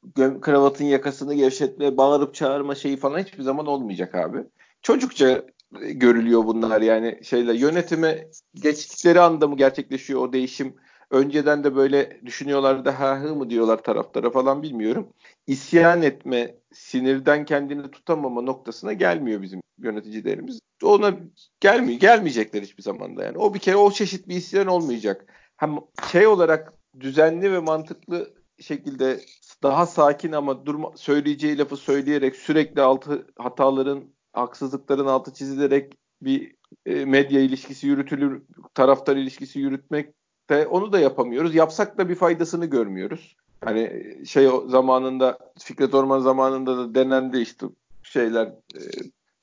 kravatın 0.40 0.85
yakasını 0.85 1.35
gevşetme, 1.35 1.97
bağırıp 1.97 2.35
çağırma 2.35 2.75
şeyi 2.75 2.97
falan 2.97 3.18
hiçbir 3.18 3.42
zaman 3.42 3.66
olmayacak 3.66 4.14
abi. 4.14 4.38
Çocukça 4.83 5.45
görülüyor 5.81 6.47
bunlar 6.47 6.81
yani 6.81 7.21
şeyler 7.23 7.55
yönetime 7.55 8.29
geçtikleri 8.55 9.21
anda 9.21 9.49
mı 9.49 9.57
gerçekleşiyor 9.57 10.21
o 10.21 10.33
değişim 10.33 10.77
önceden 11.12 11.64
de 11.64 11.77
böyle 11.77 12.20
düşünüyorlar 12.27 12.85
da 12.85 13.01
ha 13.01 13.20
hı 13.20 13.35
mı 13.35 13.51
diyorlar 13.51 13.83
taraftara 13.83 14.31
falan 14.31 14.62
bilmiyorum. 14.62 15.09
İsyan 15.46 16.03
etme, 16.03 16.57
sinirden 16.72 17.44
kendini 17.44 17.90
tutamama 17.90 18.42
noktasına 18.42 18.92
gelmiyor 18.92 19.42
bizim 19.42 19.61
yöneticilerimiz. 19.79 20.61
Ona 20.83 21.14
gelmiyor, 21.61 22.01
gelmeyecekler 22.01 22.62
hiçbir 22.62 22.83
zaman 22.83 23.16
da 23.16 23.25
yani. 23.25 23.38
O 23.38 23.55
bir 23.55 23.59
kere 23.59 23.77
o 23.77 23.90
çeşit 23.90 24.29
bir 24.29 24.37
isyan 24.37 24.66
olmayacak. 24.66 25.27
Hem 25.57 25.79
şey 26.12 26.27
olarak 26.27 26.72
düzenli 27.01 27.53
ve 27.53 27.59
mantıklı 27.59 28.35
şekilde 28.61 29.20
daha 29.62 29.87
sakin 29.87 30.33
ama 30.33 30.66
durma, 30.66 30.92
söyleyeceği 30.96 31.59
lafı 31.59 31.77
söyleyerek 31.77 32.37
sürekli 32.37 32.83
altı 32.83 33.27
hataların, 33.38 34.05
haksızlıkların 34.33 35.07
altı 35.07 35.35
çizilerek 35.35 35.92
bir 36.22 36.55
e, 36.87 37.05
medya 37.05 37.40
ilişkisi 37.40 37.87
yürütülür, 37.87 38.42
taraftar 38.75 39.16
ilişkisi 39.16 39.59
yürütmek 39.59 40.14
de 40.53 40.67
onu 40.67 40.93
da 40.93 40.99
yapamıyoruz. 40.99 41.55
Yapsak 41.55 41.99
da 41.99 42.09
bir 42.09 42.15
faydasını 42.15 42.67
görmüyoruz. 42.67 43.37
Hani 43.65 44.03
şey 44.27 44.49
zamanında 44.67 45.38
Fikret 45.59 45.95
Orman 45.95 46.21
zamanında 46.21 46.77
da 46.77 46.95
denendi 46.95 47.38
işte 47.38 47.67
şeyler 48.03 48.47
e, 48.47 48.81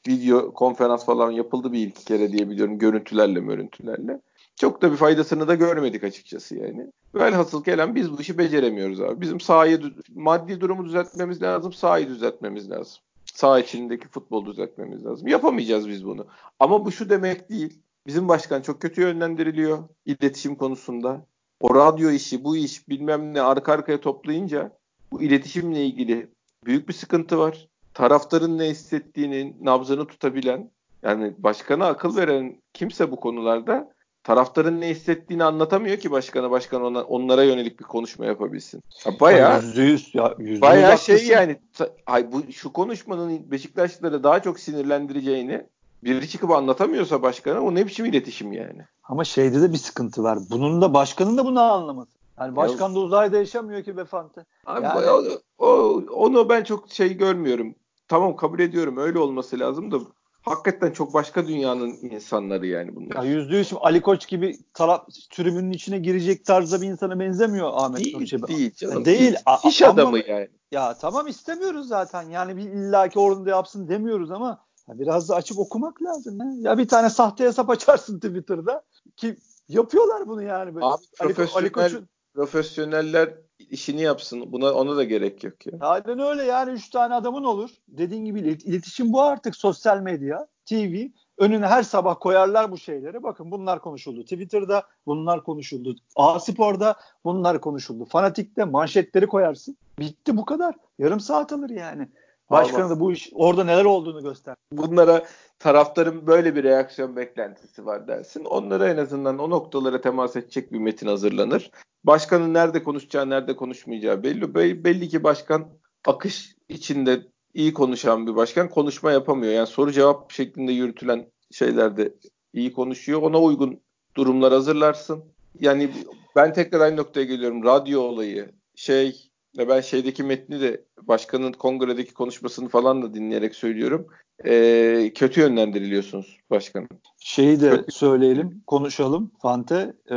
video 0.07 0.53
konferans 0.53 1.05
falan 1.05 1.31
yapıldı 1.31 1.73
bir 1.73 1.87
iki 1.87 2.05
kere 2.05 2.31
diye 2.31 2.49
biliyorum 2.49 2.77
görüntülerle 2.77 3.39
görüntülerle. 3.39 4.21
Çok 4.55 4.81
da 4.81 4.91
bir 4.91 4.97
faydasını 4.97 5.47
da 5.47 5.55
görmedik 5.55 6.03
açıkçası 6.03 6.55
yani. 6.55 6.91
Velhasıl 7.15 7.63
kelam 7.63 7.95
biz 7.95 8.11
bu 8.11 8.21
işi 8.21 8.37
beceremiyoruz 8.37 9.01
abi. 9.01 9.21
Bizim 9.21 9.39
sahayı 9.39 9.81
maddi 10.15 10.61
durumu 10.61 10.85
düzeltmemiz 10.85 11.41
lazım, 11.41 11.73
sahayı 11.73 12.07
düzeltmemiz 12.07 12.71
lazım. 12.71 12.97
Sağ 13.25 13.59
içindeki 13.59 14.07
futbol 14.07 14.45
düzeltmemiz 14.45 15.05
lazım. 15.05 15.27
Yapamayacağız 15.27 15.89
biz 15.89 16.05
bunu. 16.05 16.27
Ama 16.59 16.85
bu 16.85 16.91
şu 16.91 17.09
demek 17.09 17.49
değil. 17.49 17.81
Bizim 18.09 18.27
başkan 18.27 18.61
çok 18.61 18.81
kötü 18.81 19.01
yönlendiriliyor 19.01 19.83
iletişim 20.05 20.55
konusunda. 20.55 21.25
O 21.61 21.75
radyo 21.75 22.11
işi, 22.11 22.43
bu 22.43 22.57
iş 22.57 22.89
bilmem 22.89 23.33
ne 23.33 23.41
arka 23.41 23.73
arkaya 23.73 24.01
toplayınca 24.01 24.71
bu 25.11 25.21
iletişimle 25.21 25.85
ilgili 25.85 26.29
büyük 26.65 26.87
bir 26.87 26.93
sıkıntı 26.93 27.39
var. 27.39 27.67
Taraftarın 27.93 28.57
ne 28.57 28.65
hissettiğinin 28.65 29.57
nabzını 29.61 30.07
tutabilen 30.07 30.71
yani 31.03 31.33
başkana 31.37 31.85
akıl 31.85 32.17
veren 32.17 32.61
kimse 32.73 33.11
bu 33.11 33.15
konularda 33.15 33.93
taraftarın 34.23 34.81
ne 34.81 34.89
hissettiğini 34.89 35.43
anlatamıyor 35.43 35.97
ki 35.97 36.11
başkana 36.11 36.51
başkan 36.51 36.81
ona, 36.81 37.03
onlara 37.03 37.43
yönelik 37.43 37.79
bir 37.79 37.85
konuşma 37.85 38.25
yapabilsin. 38.25 38.83
Ya 39.05 39.19
bayağı 39.19 39.61
yüzde 39.61 39.81
yüz 39.81 40.15
ya 40.15 40.35
yüzde 40.39 40.61
bayağı 40.61 40.97
şey 40.97 41.27
yani 41.27 41.59
ay 42.05 42.31
bu 42.31 42.51
şu 42.51 42.73
konuşmanın 42.73 43.51
Beşiktaşlıları 43.51 44.23
daha 44.23 44.41
çok 44.41 44.59
sinirlendireceğini 44.59 45.65
biri 46.03 46.29
çıkıp 46.29 46.51
anlatamıyorsa 46.51 47.21
başkana 47.21 47.61
o 47.61 47.75
ne 47.75 47.87
biçim 47.87 48.05
iletişim 48.05 48.53
yani. 48.53 48.85
Ama 49.03 49.23
şeyde 49.23 49.61
de 49.61 49.73
bir 49.73 49.77
sıkıntı 49.77 50.23
var. 50.23 50.39
Bunun 50.51 50.81
da 50.81 50.93
başkanın 50.93 51.37
da 51.37 51.45
bunu 51.45 51.61
anlamadı. 51.61 52.09
Yani 52.39 52.55
başkan 52.55 52.95
da 52.95 52.99
uzayda 52.99 53.37
yaşamıyor 53.37 53.83
ki 53.83 53.97
Befante. 53.97 54.45
Abi 54.65 54.85
yani... 54.85 55.09
o, 55.09 55.65
o, 55.65 56.03
onu 56.11 56.49
ben 56.49 56.63
çok 56.63 56.91
şey 56.91 57.17
görmüyorum. 57.17 57.75
Tamam 58.07 58.35
kabul 58.35 58.59
ediyorum 58.59 58.97
öyle 58.97 59.19
olması 59.19 59.59
lazım 59.59 59.91
da 59.91 59.99
hakikaten 60.41 60.91
çok 60.91 61.13
başka 61.13 61.47
dünyanın 61.47 61.97
insanları 62.01 62.67
yani 62.67 62.95
bunlar. 62.95 63.15
Ya 63.15 63.31
yüzde 63.31 63.57
yüz 63.57 63.73
Ali 63.81 64.01
Koç 64.01 64.27
gibi 64.27 64.57
taraf 64.73 65.07
tribünün 65.29 65.71
içine 65.71 65.99
girecek 65.99 66.45
tarzda 66.45 66.81
bir 66.81 66.87
insana 66.87 67.19
benzemiyor 67.19 67.71
Ahmet 67.73 68.05
değil, 68.05 68.17
Nurçebi. 68.17 68.47
Değil 68.47 68.75
canım. 68.75 69.05
Değil. 69.05 69.19
değil. 69.19 69.35
İş 69.65 69.81
adamı 69.81 70.19
yani. 70.27 70.47
Ya 70.71 70.97
tamam 71.01 71.27
istemiyoruz 71.27 71.87
zaten. 71.87 72.29
Yani 72.29 72.57
bir 72.57 72.63
illaki 72.63 73.19
orada 73.19 73.49
yapsın 73.49 73.89
demiyoruz 73.89 74.31
ama 74.31 74.68
biraz 74.99 75.29
da 75.29 75.35
açıp 75.35 75.59
okumak 75.59 76.03
lazım. 76.03 76.39
Ya. 76.39 76.71
ya 76.71 76.77
bir 76.77 76.87
tane 76.87 77.09
sahte 77.09 77.45
hesap 77.45 77.69
açarsın 77.69 78.19
Twitter'da 78.19 78.83
ki 79.17 79.37
yapıyorlar 79.69 80.27
bunu 80.27 80.43
yani. 80.43 80.75
Böyle. 80.75 80.85
Abi 80.85 81.03
profesyonel, 81.19 81.55
Ali 81.55 81.71
Koç'un 81.71 82.09
profesyoneller 82.33 83.33
işini 83.59 84.01
yapsın. 84.01 84.51
Buna 84.51 84.73
ona 84.73 84.97
da 84.97 85.03
gerek 85.03 85.43
yok 85.43 85.65
ya. 85.65 85.73
Aynen 85.79 86.19
öyle 86.19 86.43
yani 86.43 86.71
üç 86.71 86.89
tane 86.89 87.13
adamın 87.13 87.43
olur. 87.43 87.69
Dediğin 87.87 88.25
gibi 88.25 88.39
iletişim 88.39 89.13
bu 89.13 89.21
artık 89.21 89.55
sosyal 89.55 89.99
medya, 90.01 90.47
TV. 90.65 91.07
Önüne 91.37 91.67
her 91.67 91.83
sabah 91.83 92.15
koyarlar 92.19 92.71
bu 92.71 92.77
şeyleri. 92.77 93.23
Bakın 93.23 93.51
bunlar 93.51 93.81
konuşuldu. 93.81 94.23
Twitter'da 94.23 94.83
bunlar 95.05 95.43
konuşuldu. 95.43 95.95
A 96.15 96.39
Spor'da 96.39 96.95
bunlar 97.25 97.61
konuşuldu. 97.61 98.05
Fanatik'te 98.05 98.63
manşetleri 98.63 99.27
koyarsın. 99.27 99.77
Bitti 99.99 100.37
bu 100.37 100.45
kadar. 100.45 100.75
Yarım 100.99 101.19
saat 101.19 101.53
alır 101.53 101.69
yani. 101.69 102.09
Başkanı 102.49 102.89
da 102.89 102.99
bu 102.99 103.11
iş 103.11 103.29
orada 103.33 103.63
neler 103.63 103.85
olduğunu 103.85 104.23
göster. 104.23 104.55
Bunlara 104.71 105.25
taraftarın 105.59 106.27
böyle 106.27 106.55
bir 106.55 106.63
reaksiyon 106.63 107.15
beklentisi 107.15 107.85
var 107.85 108.07
dersin. 108.07 108.45
Onlara 108.45 108.89
en 108.89 108.97
azından 108.97 109.39
o 109.39 109.49
noktalara 109.49 110.01
temas 110.01 110.35
edecek 110.35 110.71
bir 110.73 110.79
metin 110.79 111.07
hazırlanır. 111.07 111.71
Başkanın 112.03 112.53
nerede 112.53 112.83
konuşacağı, 112.83 113.29
nerede 113.29 113.55
konuşmayacağı 113.55 114.23
belli. 114.23 114.55
Belli 114.83 115.09
ki 115.09 115.23
başkan 115.23 115.67
akış 116.07 116.55
içinde 116.69 117.27
iyi 117.53 117.73
konuşan 117.73 118.27
bir 118.27 118.35
başkan 118.35 118.69
konuşma 118.69 119.11
yapamıyor. 119.11 119.53
Yani 119.53 119.67
soru 119.67 119.91
cevap 119.91 120.31
şeklinde 120.31 120.71
yürütülen 120.71 121.31
şeylerde 121.51 122.13
iyi 122.53 122.73
konuşuyor. 122.73 123.21
Ona 123.21 123.41
uygun 123.41 123.79
durumlar 124.15 124.53
hazırlarsın. 124.53 125.23
Yani 125.59 125.91
ben 126.35 126.53
tekrar 126.53 126.79
aynı 126.79 126.97
noktaya 126.97 127.25
geliyorum. 127.25 127.63
Radyo 127.63 128.01
olayı, 128.01 128.51
şey 128.75 129.28
ve 129.59 129.67
ben 129.67 129.81
şeydeki 129.81 130.23
metni 130.23 130.61
de 130.61 130.81
başkanın 131.01 131.51
kongredeki 131.51 132.13
konuşmasını 132.13 132.69
falan 132.69 133.01
da 133.01 133.13
dinleyerek 133.13 133.55
söylüyorum. 133.55 134.07
Ee, 134.45 135.11
kötü 135.15 135.41
yönlendiriliyorsunuz 135.41 136.37
başkanım. 136.49 136.87
Şeyi 137.19 137.61
de 137.61 137.69
kötü. 137.69 137.91
söyleyelim, 137.91 138.63
konuşalım 138.67 139.31
Fante. 139.41 139.93
Ee, 140.11 140.15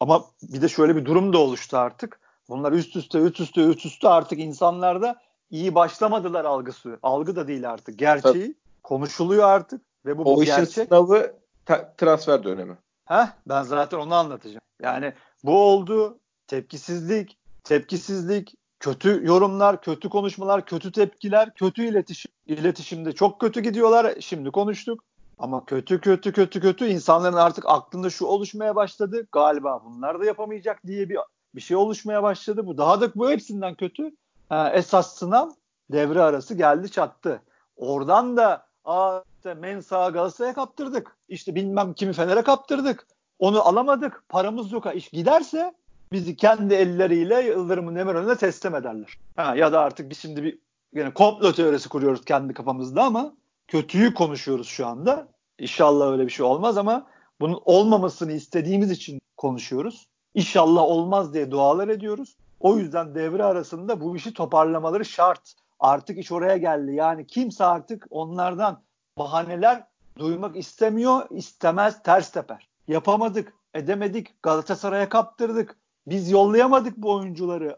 ama 0.00 0.24
bir 0.42 0.62
de 0.62 0.68
şöyle 0.68 0.96
bir 0.96 1.04
durum 1.04 1.32
da 1.32 1.38
oluştu 1.38 1.76
artık. 1.76 2.20
Bunlar 2.48 2.72
üst 2.72 2.96
üste, 2.96 3.18
üst 3.18 3.40
üste, 3.40 3.60
üst 3.60 3.86
üste 3.86 4.08
artık 4.08 4.38
insanlarda 4.38 5.20
iyi 5.50 5.74
başlamadılar 5.74 6.44
algısı. 6.44 6.98
Algı 7.02 7.36
da 7.36 7.48
değil 7.48 7.70
artık. 7.70 7.98
Gerçeği 7.98 8.34
Tabii. 8.34 8.54
konuşuluyor 8.82 9.44
artık 9.44 9.82
ve 10.06 10.18
bu, 10.18 10.22
o 10.22 10.36
bu 10.36 10.42
işin 10.42 10.56
gerçek. 10.56 10.88
sınavı 10.88 11.32
ta- 11.66 11.94
transfer 11.96 12.44
dönemi. 12.44 12.76
Heh, 13.04 13.26
ben 13.48 13.62
zaten 13.62 13.98
onu 13.98 14.14
anlatacağım. 14.14 14.62
Yani 14.82 15.12
bu 15.44 15.62
oldu. 15.62 16.18
Tepkisizlik, 16.46 17.38
tepkisizlik, 17.64 18.54
kötü 18.80 19.20
yorumlar, 19.26 19.82
kötü 19.82 20.08
konuşmalar, 20.08 20.66
kötü 20.66 20.92
tepkiler, 20.92 21.54
kötü 21.54 21.84
iletişim. 21.84 22.32
İletişimde 22.46 23.12
çok 23.12 23.40
kötü 23.40 23.60
gidiyorlar. 23.60 24.14
Şimdi 24.20 24.50
konuştuk. 24.50 25.04
Ama 25.38 25.64
kötü 25.64 26.00
kötü 26.00 26.32
kötü 26.32 26.60
kötü 26.60 26.86
insanların 26.86 27.36
artık 27.36 27.64
aklında 27.68 28.10
şu 28.10 28.26
oluşmaya 28.26 28.76
başladı. 28.76 29.26
Galiba 29.32 29.82
bunlar 29.84 30.20
da 30.20 30.24
yapamayacak 30.24 30.86
diye 30.86 31.08
bir 31.08 31.18
bir 31.54 31.60
şey 31.60 31.76
oluşmaya 31.76 32.22
başladı. 32.22 32.66
Bu 32.66 32.78
daha 32.78 33.00
da 33.00 33.14
bu 33.14 33.30
hepsinden 33.30 33.74
kötü. 33.74 34.10
Ha, 34.48 34.70
esas 34.74 35.16
sınav 35.16 35.50
devre 35.92 36.22
arası 36.22 36.54
geldi 36.54 36.90
çattı. 36.90 37.42
Oradan 37.76 38.36
da 38.36 38.66
aa 38.84 39.20
işte 39.36 39.54
Mensa 39.54 40.08
Galatasaray'a 40.08 40.54
kaptırdık. 40.54 41.16
İşte 41.28 41.54
bilmem 41.54 41.94
kimi 41.94 42.12
Fener'e 42.12 42.42
kaptırdık. 42.42 43.06
Onu 43.38 43.68
alamadık. 43.68 44.24
Paramız 44.28 44.72
yok. 44.72 44.86
İş 44.94 45.08
giderse 45.08 45.74
bizi 46.12 46.36
kendi 46.36 46.74
elleriyle 46.74 47.40
Yıldırım'ın 47.42 47.96
Demirören'e 47.96 48.36
teslim 48.36 48.74
ederler. 48.74 49.18
Ha, 49.36 49.54
ya 49.56 49.72
da 49.72 49.80
artık 49.80 50.10
biz 50.10 50.18
şimdi 50.18 50.42
bir 50.42 50.58
yani 50.92 51.14
komplo 51.14 51.52
teorisi 51.52 51.88
kuruyoruz 51.88 52.24
kendi 52.24 52.54
kafamızda 52.54 53.02
ama 53.02 53.34
kötüyü 53.68 54.14
konuşuyoruz 54.14 54.68
şu 54.68 54.86
anda. 54.86 55.28
İnşallah 55.58 56.12
öyle 56.12 56.26
bir 56.26 56.30
şey 56.30 56.46
olmaz 56.46 56.78
ama 56.78 57.06
bunun 57.40 57.60
olmamasını 57.64 58.32
istediğimiz 58.32 58.90
için 58.90 59.20
konuşuyoruz. 59.36 60.08
İnşallah 60.34 60.82
olmaz 60.82 61.34
diye 61.34 61.50
dualar 61.50 61.88
ediyoruz. 61.88 62.36
O 62.60 62.76
yüzden 62.76 63.14
devre 63.14 63.44
arasında 63.44 64.00
bu 64.00 64.16
işi 64.16 64.34
toparlamaları 64.34 65.04
şart. 65.04 65.54
Artık 65.80 66.18
iş 66.18 66.32
oraya 66.32 66.56
geldi. 66.56 66.94
Yani 66.94 67.26
kimse 67.26 67.64
artık 67.64 68.06
onlardan 68.10 68.82
bahaneler 69.18 69.86
duymak 70.18 70.56
istemiyor, 70.56 71.26
istemez, 71.30 72.02
ters 72.02 72.32
teper. 72.32 72.68
Yapamadık, 72.88 73.54
edemedik, 73.74 74.42
Galatasaray'a 74.42 75.08
kaptırdık. 75.08 75.76
Biz 76.10 76.30
yollayamadık 76.30 76.96
bu 76.96 77.12
oyuncuları. 77.12 77.76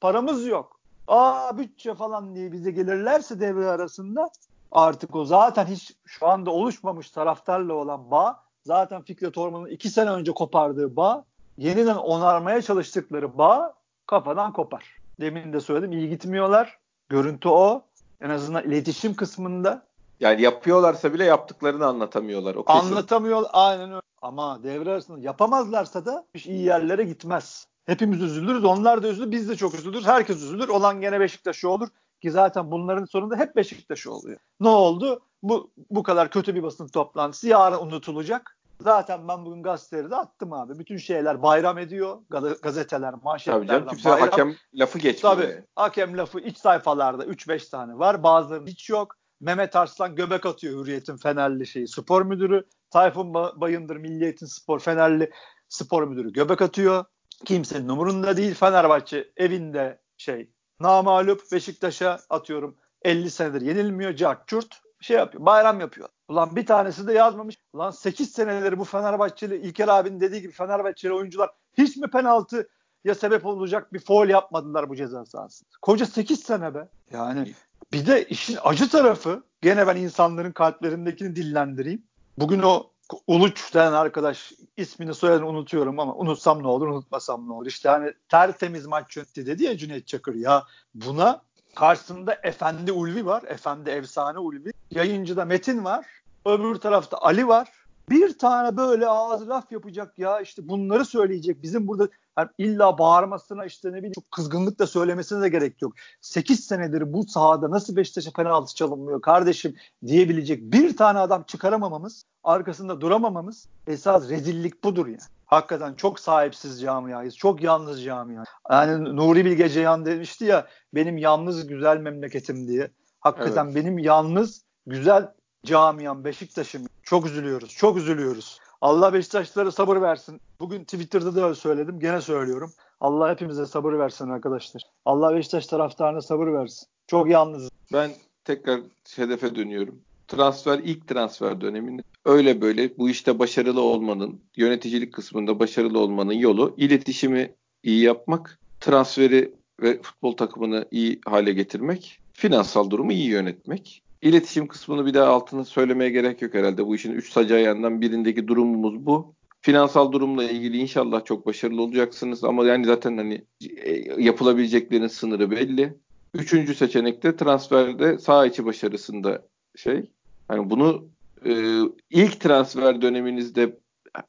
Paramız 0.00 0.46
yok. 0.46 0.80
Aa 1.08 1.58
bütçe 1.58 1.94
falan 1.94 2.34
diye 2.34 2.52
bize 2.52 2.70
gelirlerse 2.70 3.40
devre 3.40 3.68
arasında 3.68 4.30
artık 4.72 5.14
o 5.16 5.24
zaten 5.24 5.66
hiç 5.66 5.92
şu 6.04 6.26
anda 6.26 6.50
oluşmamış 6.50 7.10
taraftarla 7.10 7.74
olan 7.74 8.10
bağ 8.10 8.40
zaten 8.62 9.02
Fikret 9.02 9.38
Orman'ın 9.38 9.66
iki 9.66 9.90
sene 9.90 10.10
önce 10.10 10.32
kopardığı 10.32 10.96
bağ 10.96 11.24
yeniden 11.58 11.96
onarmaya 11.96 12.62
çalıştıkları 12.62 13.38
bağ 13.38 13.74
kafadan 14.06 14.52
kopar. 14.52 14.96
Demin 15.20 15.52
de 15.52 15.60
söyledim 15.60 15.92
iyi 15.92 16.08
gitmiyorlar. 16.08 16.78
Görüntü 17.08 17.48
o. 17.48 17.82
En 18.20 18.30
azından 18.30 18.64
iletişim 18.64 19.14
kısmında. 19.14 19.86
Yani 20.20 20.42
yapıyorlarsa 20.42 21.14
bile 21.14 21.24
yaptıklarını 21.24 21.86
anlatamıyorlar. 21.86 22.54
O 22.54 22.64
Anlatamıyor 22.66 23.44
aynen 23.52 23.90
öyle. 23.90 24.05
Ama 24.22 24.62
devre 24.62 24.90
arasında 24.90 25.18
yapamazlarsa 25.20 26.06
da 26.06 26.26
iş 26.34 26.46
iyi 26.46 26.62
yerlere 26.62 27.04
gitmez. 27.04 27.66
Hepimiz 27.86 28.22
üzülürüz. 28.22 28.64
Onlar 28.64 29.02
da 29.02 29.08
üzülür. 29.08 29.30
Biz 29.30 29.48
de 29.48 29.56
çok 29.56 29.74
üzülürüz. 29.74 30.06
Herkes 30.06 30.36
üzülür. 30.36 30.68
Olan 30.68 31.00
gene 31.00 31.20
Beşiktaş'ı 31.20 31.68
olur. 31.68 31.88
Ki 32.22 32.30
zaten 32.30 32.70
bunların 32.70 33.04
sonunda 33.04 33.36
hep 33.36 33.56
Beşiktaş'ı 33.56 34.12
oluyor. 34.12 34.38
Ne 34.60 34.68
oldu? 34.68 35.20
Bu 35.42 35.70
bu 35.90 36.02
kadar 36.02 36.30
kötü 36.30 36.54
bir 36.54 36.62
basın 36.62 36.88
toplantısı 36.88 37.48
yarın 37.48 37.78
unutulacak. 37.78 38.58
Zaten 38.80 39.28
ben 39.28 39.44
bugün 39.44 39.62
gazeteleri 39.62 40.10
de 40.10 40.16
attım 40.16 40.52
abi. 40.52 40.78
Bütün 40.78 40.96
şeyler 40.96 41.42
bayram 41.42 41.78
ediyor. 41.78 42.18
Gazeteler, 42.62 43.14
manşetler. 43.22 43.54
Tabii 43.54 43.66
canım 43.66 43.88
kimse 43.88 44.10
bayram. 44.10 44.28
hakem 44.28 44.54
lafı 44.74 44.98
geçmiyor. 44.98 45.36
Tabii. 45.36 45.64
Hakem 45.76 46.18
lafı 46.18 46.40
iç 46.40 46.58
sayfalarda 46.58 47.24
3-5 47.24 47.70
tane 47.70 47.98
var. 47.98 48.22
Bazılarının 48.22 48.66
hiç 48.66 48.90
yok. 48.90 49.16
Mehmet 49.40 49.76
Arslan 49.76 50.14
göbek 50.14 50.46
atıyor 50.46 50.80
Hürriyet'in 50.80 51.16
Fenerli 51.16 51.66
şeyi 51.66 51.88
spor 51.88 52.22
müdürü. 52.22 52.64
Tayfun 52.90 53.34
Bayındır 53.34 53.96
Milliyet'in 53.96 54.46
spor 54.46 54.80
Fenerli 54.80 55.30
spor 55.68 56.02
müdürü 56.02 56.32
göbek 56.32 56.62
atıyor. 56.62 57.04
Kimsenin 57.44 57.88
umurunda 57.88 58.36
değil. 58.36 58.54
Fenerbahçe 58.54 59.32
evinde 59.36 60.00
şey 60.16 60.50
namalup 60.80 61.52
Beşiktaş'a 61.52 62.20
atıyorum 62.30 62.76
50 63.02 63.30
senedir 63.30 63.60
yenilmiyor. 63.60 64.16
Cart 64.16 64.80
şey 65.00 65.16
yapıyor. 65.16 65.46
Bayram 65.46 65.80
yapıyor. 65.80 66.08
Ulan 66.28 66.56
bir 66.56 66.66
tanesi 66.66 67.06
de 67.06 67.12
yazmamış. 67.12 67.58
Ulan 67.72 67.90
8 67.90 68.32
seneleri 68.32 68.78
bu 68.78 68.84
Fenerbahçeli 68.84 69.56
İlker 69.56 69.88
abinin 69.88 70.20
dediği 70.20 70.40
gibi 70.40 70.52
Fenerbahçeli 70.52 71.12
oyuncular 71.12 71.50
hiç 71.78 71.96
mi 71.96 72.10
penaltı 72.10 72.68
ya 73.04 73.14
sebep 73.14 73.46
olacak 73.46 73.92
bir 73.92 73.98
foul 73.98 74.28
yapmadılar 74.28 74.88
bu 74.88 74.96
ceza 74.96 75.26
sahasında. 75.26 75.68
Koca 75.82 76.06
8 76.06 76.40
sene 76.40 76.74
be. 76.74 76.88
Yani 77.12 77.54
bir 77.92 78.06
de 78.06 78.24
işin 78.24 78.58
acı 78.64 78.90
tarafı 78.90 79.42
gene 79.62 79.86
ben 79.86 79.96
insanların 79.96 80.52
kalplerindekini 80.52 81.36
dillendireyim. 81.36 82.02
Bugün 82.38 82.62
o 82.62 82.90
Uluç 83.26 83.74
denen 83.74 83.92
arkadaş 83.92 84.52
ismini 84.76 85.14
soyadını 85.14 85.48
unutuyorum 85.48 86.00
ama 86.00 86.14
unutsam 86.14 86.62
ne 86.62 86.66
olur 86.66 86.88
unutmasam 86.88 87.48
ne 87.48 87.52
olur. 87.52 87.66
İşte 87.66 87.88
hani 87.88 88.12
tertemiz 88.28 88.86
maç 88.86 89.16
yönetti 89.16 89.46
dedi 89.46 89.64
ya 89.64 89.76
Cüneyt 89.76 90.06
Çakır 90.06 90.34
ya 90.34 90.64
buna 90.94 91.42
karşısında 91.74 92.38
Efendi 92.42 92.92
Ulvi 92.92 93.26
var. 93.26 93.42
Efendi 93.46 93.90
Efsane 93.90 94.38
Ulvi. 94.38 94.72
Yayıncıda 94.90 95.44
Metin 95.44 95.84
var. 95.84 96.06
Öbür 96.44 96.74
tarafta 96.74 97.18
Ali 97.18 97.48
var. 97.48 97.68
Bir 98.10 98.38
tane 98.38 98.76
böyle 98.76 99.06
ağız 99.06 99.48
laf 99.48 99.72
yapacak 99.72 100.18
ya 100.18 100.40
işte 100.40 100.68
bunları 100.68 101.04
söyleyecek. 101.04 101.62
Bizim 101.62 101.88
burada 101.88 102.08
yani 102.38 102.48
illa 102.58 102.98
bağırmasına 102.98 103.64
işte 103.64 103.88
ne 103.92 103.96
bileyim 103.96 104.12
çok 104.12 104.30
kızgınlıkla 104.30 104.86
söylemesine 104.86 105.40
de 105.40 105.48
gerek 105.48 105.82
yok. 105.82 105.92
8 106.20 106.64
senedir 106.64 107.12
bu 107.12 107.26
sahada 107.26 107.70
nasıl 107.70 107.96
Beşiktaş'a 107.96 108.30
penaltı 108.30 108.74
çalınmıyor 108.74 109.20
kardeşim 109.20 109.74
diyebilecek 110.06 110.62
bir 110.62 110.96
tane 110.96 111.18
adam 111.18 111.42
çıkaramamamız, 111.42 112.24
arkasında 112.44 113.00
duramamamız 113.00 113.68
esas 113.86 114.28
rezillik 114.28 114.84
budur 114.84 115.06
yani. 115.06 115.18
Hakikaten 115.46 115.94
çok 115.94 116.20
sahipsiz 116.20 116.80
camiayız. 116.80 117.36
Çok 117.36 117.62
yalnız 117.62 118.04
camia. 118.04 118.44
Yani 118.70 119.16
Nuri 119.16 119.44
Bilge 119.44 119.68
Ceyhan 119.68 120.06
demişti 120.06 120.44
ya 120.44 120.66
benim 120.94 121.18
yalnız 121.18 121.66
güzel 121.66 121.96
memleketim 121.96 122.68
diye. 122.68 122.90
Hakikaten 123.20 123.64
evet. 123.64 123.74
benim 123.74 123.98
yalnız 123.98 124.62
güzel 124.86 125.28
camiam 125.66 126.24
Beşiktaş'ım. 126.24 126.86
Çok 127.02 127.26
üzülüyoruz. 127.26 127.76
Çok 127.76 127.96
üzülüyoruz. 127.96 128.60
Allah 128.80 129.12
Beşiktaşlılara 129.12 129.72
sabır 129.72 130.00
versin. 130.00 130.40
Bugün 130.60 130.84
Twitter'da 130.84 131.34
da 131.34 131.54
söyledim. 131.54 132.00
Gene 132.00 132.20
söylüyorum. 132.20 132.72
Allah 133.00 133.30
hepimize 133.30 133.66
sabır 133.66 133.92
versin 133.92 134.28
arkadaşlar. 134.28 134.82
Allah 135.04 135.34
Beşiktaş 135.34 135.66
taraftarına 135.66 136.22
sabır 136.22 136.46
versin. 136.46 136.88
Çok 137.06 137.30
yalnız. 137.30 137.70
Ben 137.92 138.10
tekrar 138.44 138.80
hedefe 139.16 139.54
dönüyorum. 139.54 139.98
Transfer 140.28 140.78
ilk 140.78 141.08
transfer 141.08 141.60
döneminde 141.60 142.02
öyle 142.24 142.60
böyle 142.60 142.98
bu 142.98 143.10
işte 143.10 143.38
başarılı 143.38 143.80
olmanın, 143.80 144.40
yöneticilik 144.56 145.14
kısmında 145.14 145.58
başarılı 145.58 145.98
olmanın 145.98 146.32
yolu 146.32 146.74
iletişimi 146.76 147.54
iyi 147.82 148.02
yapmak, 148.02 148.58
transferi 148.80 149.54
ve 149.82 150.02
futbol 150.02 150.36
takımını 150.36 150.88
iyi 150.90 151.20
hale 151.24 151.52
getirmek, 151.52 152.18
finansal 152.32 152.90
durumu 152.90 153.12
iyi 153.12 153.28
yönetmek. 153.28 154.02
İletişim 154.26 154.68
kısmını 154.68 155.06
bir 155.06 155.14
daha 155.14 155.28
altını 155.28 155.64
söylemeye 155.64 156.10
gerek 156.10 156.42
yok 156.42 156.54
herhalde. 156.54 156.86
Bu 156.86 156.94
işin 156.94 157.12
üç 157.12 157.32
sacı 157.32 157.54
ayağından 157.54 158.00
birindeki 158.00 158.48
durumumuz 158.48 159.06
bu. 159.06 159.34
Finansal 159.60 160.12
durumla 160.12 160.44
ilgili 160.44 160.76
inşallah 160.76 161.24
çok 161.24 161.46
başarılı 161.46 161.82
olacaksınız 161.82 162.44
ama 162.44 162.66
yani 162.66 162.86
zaten 162.86 163.16
hani 163.16 163.44
e, 163.78 164.22
yapılabileceklerin 164.22 165.06
sınırı 165.06 165.50
belli. 165.50 165.94
Üçüncü 166.34 166.74
seçenekte 166.74 167.36
transferde 167.36 168.18
sağ 168.18 168.46
içi 168.46 168.64
başarısında 168.64 169.46
şey. 169.76 170.10
Hani 170.48 170.70
bunu 170.70 171.08
e, 171.44 171.80
ilk 172.10 172.40
transfer 172.40 173.02
döneminizde 173.02 173.78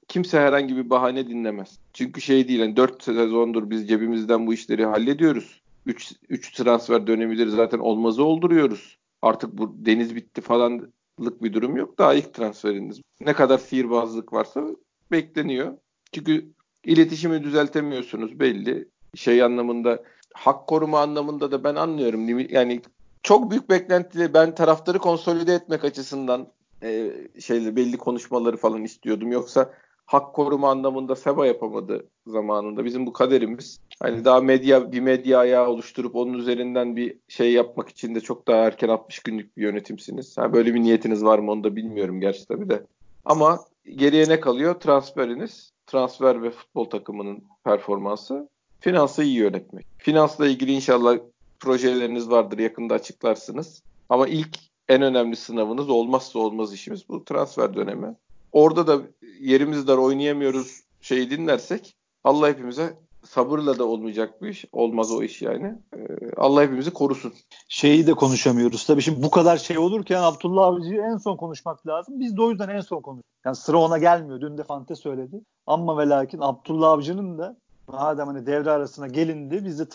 kimse 0.07 0.39
herhangi 0.39 0.77
bir 0.77 0.89
bahane 0.89 1.27
dinlemez. 1.27 1.79
Çünkü 1.93 2.21
şey 2.21 2.47
değil 2.47 2.59
yani 2.59 2.75
4 2.75 3.03
sezondur 3.03 3.69
biz 3.69 3.87
cebimizden 3.87 4.47
bu 4.47 4.53
işleri 4.53 4.85
hallediyoruz. 4.85 5.61
3 5.85 6.13
3 6.29 6.51
transfer 6.51 7.07
dönemidir 7.07 7.47
zaten 7.47 7.79
olmazı 7.79 8.23
olduruyoruz. 8.23 8.96
Artık 9.21 9.57
bu 9.57 9.85
deniz 9.85 10.15
bitti 10.15 10.41
falanlık 10.41 11.43
bir 11.43 11.53
durum 11.53 11.77
yok. 11.77 11.97
Daha 11.97 12.13
ilk 12.13 12.33
transferiniz. 12.33 13.01
Ne 13.21 13.33
kadar 13.33 13.57
sihirbazlık 13.57 14.33
varsa 14.33 14.63
bekleniyor. 15.11 15.77
Çünkü 16.11 16.53
iletişimi 16.83 17.43
düzeltemiyorsunuz 17.43 18.39
belli. 18.39 18.89
Şey 19.15 19.43
anlamında 19.43 20.03
hak 20.33 20.67
koruma 20.67 21.01
anlamında 21.01 21.51
da 21.51 21.63
ben 21.63 21.75
anlıyorum. 21.75 22.39
Yani 22.49 22.81
çok 23.23 23.51
büyük 23.51 23.69
beklentiyle 23.69 24.33
ben 24.33 24.55
taraftarı 24.55 24.99
konsolide 24.99 25.53
etmek 25.53 25.83
açısından 25.83 26.47
e, 26.83 27.13
şeyle 27.39 27.75
belli 27.75 27.97
konuşmaları 27.97 28.57
falan 28.57 28.83
istiyordum. 28.83 29.31
Yoksa 29.31 29.73
hak 30.07 30.33
koruma 30.33 30.69
anlamında 30.69 31.15
SEBA 31.15 31.45
yapamadı 31.47 32.07
zamanında. 32.27 32.85
Bizim 32.85 33.05
bu 33.05 33.13
kaderimiz. 33.13 33.79
Hani 33.99 34.25
daha 34.25 34.41
medya 34.41 34.91
bir 34.91 34.99
medya 34.99 35.39
ayağı 35.39 35.67
oluşturup 35.69 36.15
onun 36.15 36.33
üzerinden 36.33 36.95
bir 36.95 37.17
şey 37.27 37.53
yapmak 37.53 37.89
için 37.89 38.15
de 38.15 38.21
çok 38.21 38.47
daha 38.47 38.57
erken 38.57 38.89
60 38.89 39.19
günlük 39.19 39.57
bir 39.57 39.61
yönetimsiniz. 39.61 40.37
Ha, 40.37 40.53
böyle 40.53 40.73
bir 40.73 40.81
niyetiniz 40.81 41.23
var 41.23 41.39
mı 41.39 41.51
onu 41.51 41.63
da 41.63 41.75
bilmiyorum 41.75 42.21
gerçi 42.21 42.47
tabii 42.47 42.69
de. 42.69 42.83
Ama 43.25 43.59
geriye 43.95 44.29
ne 44.29 44.39
kalıyor? 44.39 44.79
Transferiniz. 44.79 45.71
Transfer 45.87 46.43
ve 46.43 46.51
futbol 46.51 46.85
takımının 46.85 47.43
performansı. 47.63 48.49
Finansı 48.79 49.23
iyi 49.23 49.37
yönetmek. 49.37 49.85
Finansla 49.97 50.47
ilgili 50.47 50.71
inşallah 50.71 51.17
projeleriniz 51.59 52.29
vardır. 52.29 52.59
Yakında 52.59 52.93
açıklarsınız. 52.93 53.83
Ama 54.09 54.27
ilk 54.27 54.57
en 54.89 55.01
önemli 55.01 55.35
sınavınız 55.35 55.89
olmazsa 55.89 56.39
olmaz 56.39 56.73
işimiz 56.73 57.09
bu 57.09 57.25
transfer 57.25 57.75
dönemi. 57.75 58.15
Orada 58.57 58.87
da 58.87 59.01
yerimiz 59.39 59.87
dar 59.87 59.97
oynayamıyoruz 59.97 60.81
şeyi 61.01 61.29
dinlersek 61.29 61.95
Allah 62.23 62.47
hepimize 62.47 62.97
sabırla 63.23 63.79
da 63.79 63.85
olmayacak 63.85 64.41
bir 64.41 64.49
iş. 64.49 64.65
Olmaz 64.71 65.11
o 65.11 65.23
iş 65.23 65.41
yani. 65.41 65.75
Ee, 65.95 65.99
Allah 66.37 66.61
hepimizi 66.61 66.91
korusun. 66.91 67.33
Şeyi 67.67 68.07
de 68.07 68.13
konuşamıyoruz. 68.13 68.85
Tabii 68.85 69.01
şimdi 69.01 69.23
bu 69.23 69.31
kadar 69.31 69.57
şey 69.57 69.77
olurken 69.77 70.21
Abdullah 70.21 70.65
Avcı'yı 70.65 71.01
en 71.01 71.17
son 71.17 71.37
konuşmak 71.37 71.87
lazım. 71.87 72.19
Biz 72.19 72.37
de 72.37 72.41
o 72.41 72.49
yüzden 72.49 72.69
en 72.69 72.81
son 72.81 73.01
konuş. 73.01 73.21
Yani 73.45 73.55
sıra 73.55 73.77
ona 73.77 73.97
gelmiyor. 73.97 74.41
Dün 74.41 74.57
de 74.57 74.63
Fante 74.63 74.95
söyledi. 74.95 75.41
Ama 75.67 75.97
ve 75.97 76.09
lakin 76.09 76.39
Abdullah 76.41 76.89
Avcı'nın 76.89 77.37
da 77.37 77.57
madem 77.87 78.27
hani 78.27 78.45
devre 78.45 78.71
arasına 78.71 79.07
gelindi 79.07 79.65
biz 79.65 79.79
de 79.79 79.85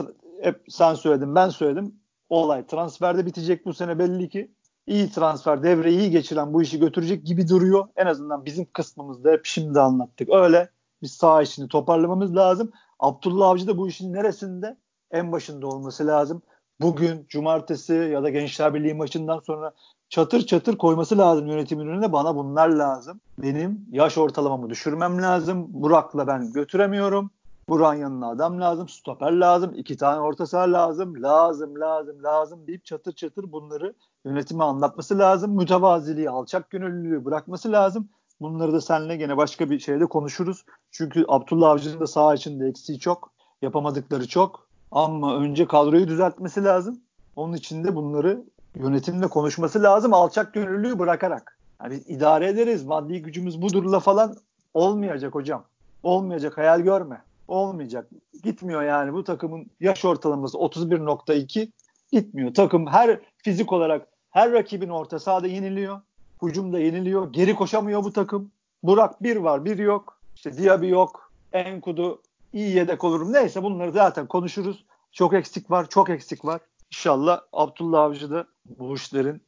hep 0.43 0.65
sen 0.69 0.95
söyledin 0.95 1.35
ben 1.35 1.49
söyledim. 1.49 1.95
Olay 2.29 2.67
transferde 2.67 3.27
bitecek 3.27 3.67
bu 3.67 3.75
sene 3.75 3.99
belli 3.99 4.29
ki 4.29 4.51
iyi 4.87 5.11
transfer 5.11 5.63
devre 5.63 5.93
iyi 5.93 6.11
geçiren 6.11 6.55
bu 6.55 6.63
işi 6.63 6.79
götürecek 6.79 7.27
gibi 7.27 7.49
duruyor. 7.49 7.89
En 7.97 8.07
azından 8.07 8.45
bizim 8.45 8.65
kısmımızda 8.73 9.31
hep 9.31 9.45
şimdi 9.45 9.81
anlattık. 9.81 10.29
Öyle 10.31 10.71
biz 11.03 11.13
sağ 11.13 11.43
işini 11.43 11.69
toparlamamız 11.69 12.37
lazım. 12.37 12.73
Abdullah 12.99 13.49
Avcı 13.49 13.67
da 13.67 13.79
bu 13.79 13.89
işin 13.89 14.13
neresinde? 14.13 14.77
En 15.11 15.33
başında 15.33 15.67
olması 15.67 16.07
lazım. 16.07 16.43
Bugün 16.81 17.27
cumartesi 17.29 17.95
ya 17.95 18.23
da 18.23 18.31
Gençler 18.31 18.75
Birliği 18.75 18.95
maçından 18.95 19.39
sonra 19.39 19.73
çatır 20.09 20.47
çatır 20.47 20.79
koyması 20.79 21.19
lazım 21.19 21.47
yönetimin 21.47 21.87
önüne. 21.87 22.13
Bana 22.13 22.37
bunlar 22.37 22.69
lazım. 22.69 23.21
Benim 23.39 23.87
yaş 23.91 24.19
ortalamamı 24.19 24.71
düşürmem 24.71 25.23
lazım. 25.23 25.67
Burak'la 25.69 26.27
ben 26.27 26.53
götüremiyorum. 26.53 27.31
Buran 27.69 27.95
yanına 27.95 28.31
adam 28.31 28.61
lazım, 28.61 28.89
stoper 28.89 29.33
lazım, 29.33 29.75
iki 29.75 29.97
tane 29.97 30.21
orta 30.21 30.47
saha 30.47 30.73
lazım, 30.73 31.23
lazım, 31.23 31.81
lazım, 31.81 32.23
lazım 32.23 32.67
deyip 32.67 32.85
çatır 32.85 33.13
çatır 33.13 33.53
bunları 33.53 33.95
yönetime 34.25 34.65
anlatması 34.65 35.19
lazım. 35.19 35.57
Mütevaziliği, 35.57 36.31
alçak 36.31 36.71
gönüllülüğü 36.71 37.25
bırakması 37.25 37.73
lazım. 37.73 38.09
Bunları 38.41 38.73
da 38.73 38.81
seninle 38.81 39.17
gene 39.17 39.37
başka 39.37 39.71
bir 39.71 39.79
şeyde 39.79 40.07
konuşuruz. 40.07 40.65
Çünkü 40.91 41.25
Abdullah 41.29 41.71
Avcı'nın 41.71 42.01
da 42.01 42.07
saha 42.07 42.35
içinde 42.35 42.67
eksiği 42.67 42.99
çok. 42.99 43.33
Yapamadıkları 43.63 44.29
çok. 44.29 44.69
Ama 44.93 45.37
önce 45.37 45.67
kadroyu 45.67 46.09
düzeltmesi 46.09 46.65
lazım. 46.65 47.01
Onun 47.37 47.55
için 47.55 47.85
de 47.85 47.97
bunları 47.97 48.45
yönetimle 48.75 49.27
konuşması 49.27 49.83
lazım. 49.83 50.15
Alçak 50.15 50.55
gönüllülüğü 50.55 50.99
bırakarak. 50.99 51.59
Yani 51.83 51.93
biz 51.93 52.11
idare 52.11 52.49
ederiz. 52.49 52.85
Maddi 52.85 53.23
gücümüz 53.23 53.63
budurla 53.63 54.01
falan 54.01 54.37
olmayacak 54.75 55.35
hocam. 55.35 55.65
Olmayacak. 56.03 56.59
Hayal 56.59 56.81
görme. 56.81 57.23
Olmayacak. 57.49 58.09
Gitmiyor 58.43 58.83
yani. 58.83 59.13
Bu 59.13 59.25
takımın 59.25 59.67
yaş 59.81 60.05
ortalaması 60.05 60.59
31.2 60.59 61.69
gitmiyor. 62.13 62.55
Takım 62.55 62.87
her 62.87 63.21
fizik 63.37 63.73
olarak 63.73 64.07
her 64.33 64.53
rakibin 64.53 64.89
orta 64.89 65.19
sahada 65.21 65.47
yeniliyor. 65.47 66.01
Hücumda 66.43 66.79
yeniliyor. 66.79 67.33
Geri 67.33 67.55
koşamıyor 67.55 68.05
bu 68.05 68.13
takım. 68.13 68.51
Burak 68.83 69.23
bir 69.23 69.37
var 69.37 69.65
bir 69.65 69.79
yok. 69.79 70.19
İşte 70.37 70.59
Diaby 70.59 70.89
yok. 70.89 71.33
Enkudu 71.53 72.23
iyi 72.53 72.77
yedek 72.77 73.05
olurum. 73.05 73.33
Neyse 73.33 73.63
bunları 73.63 73.93
zaten 73.93 74.27
konuşuruz. 74.27 74.85
Çok 75.13 75.35
eksik 75.35 75.71
var. 75.71 75.89
Çok 75.89 76.11
eksik 76.11 76.45
var. 76.45 76.61
İnşallah 76.93 77.41
Abdullah 77.53 78.01
Avcı 78.01 78.31
da 78.31 78.47
bu 78.79 78.95
işlerin 78.95 79.43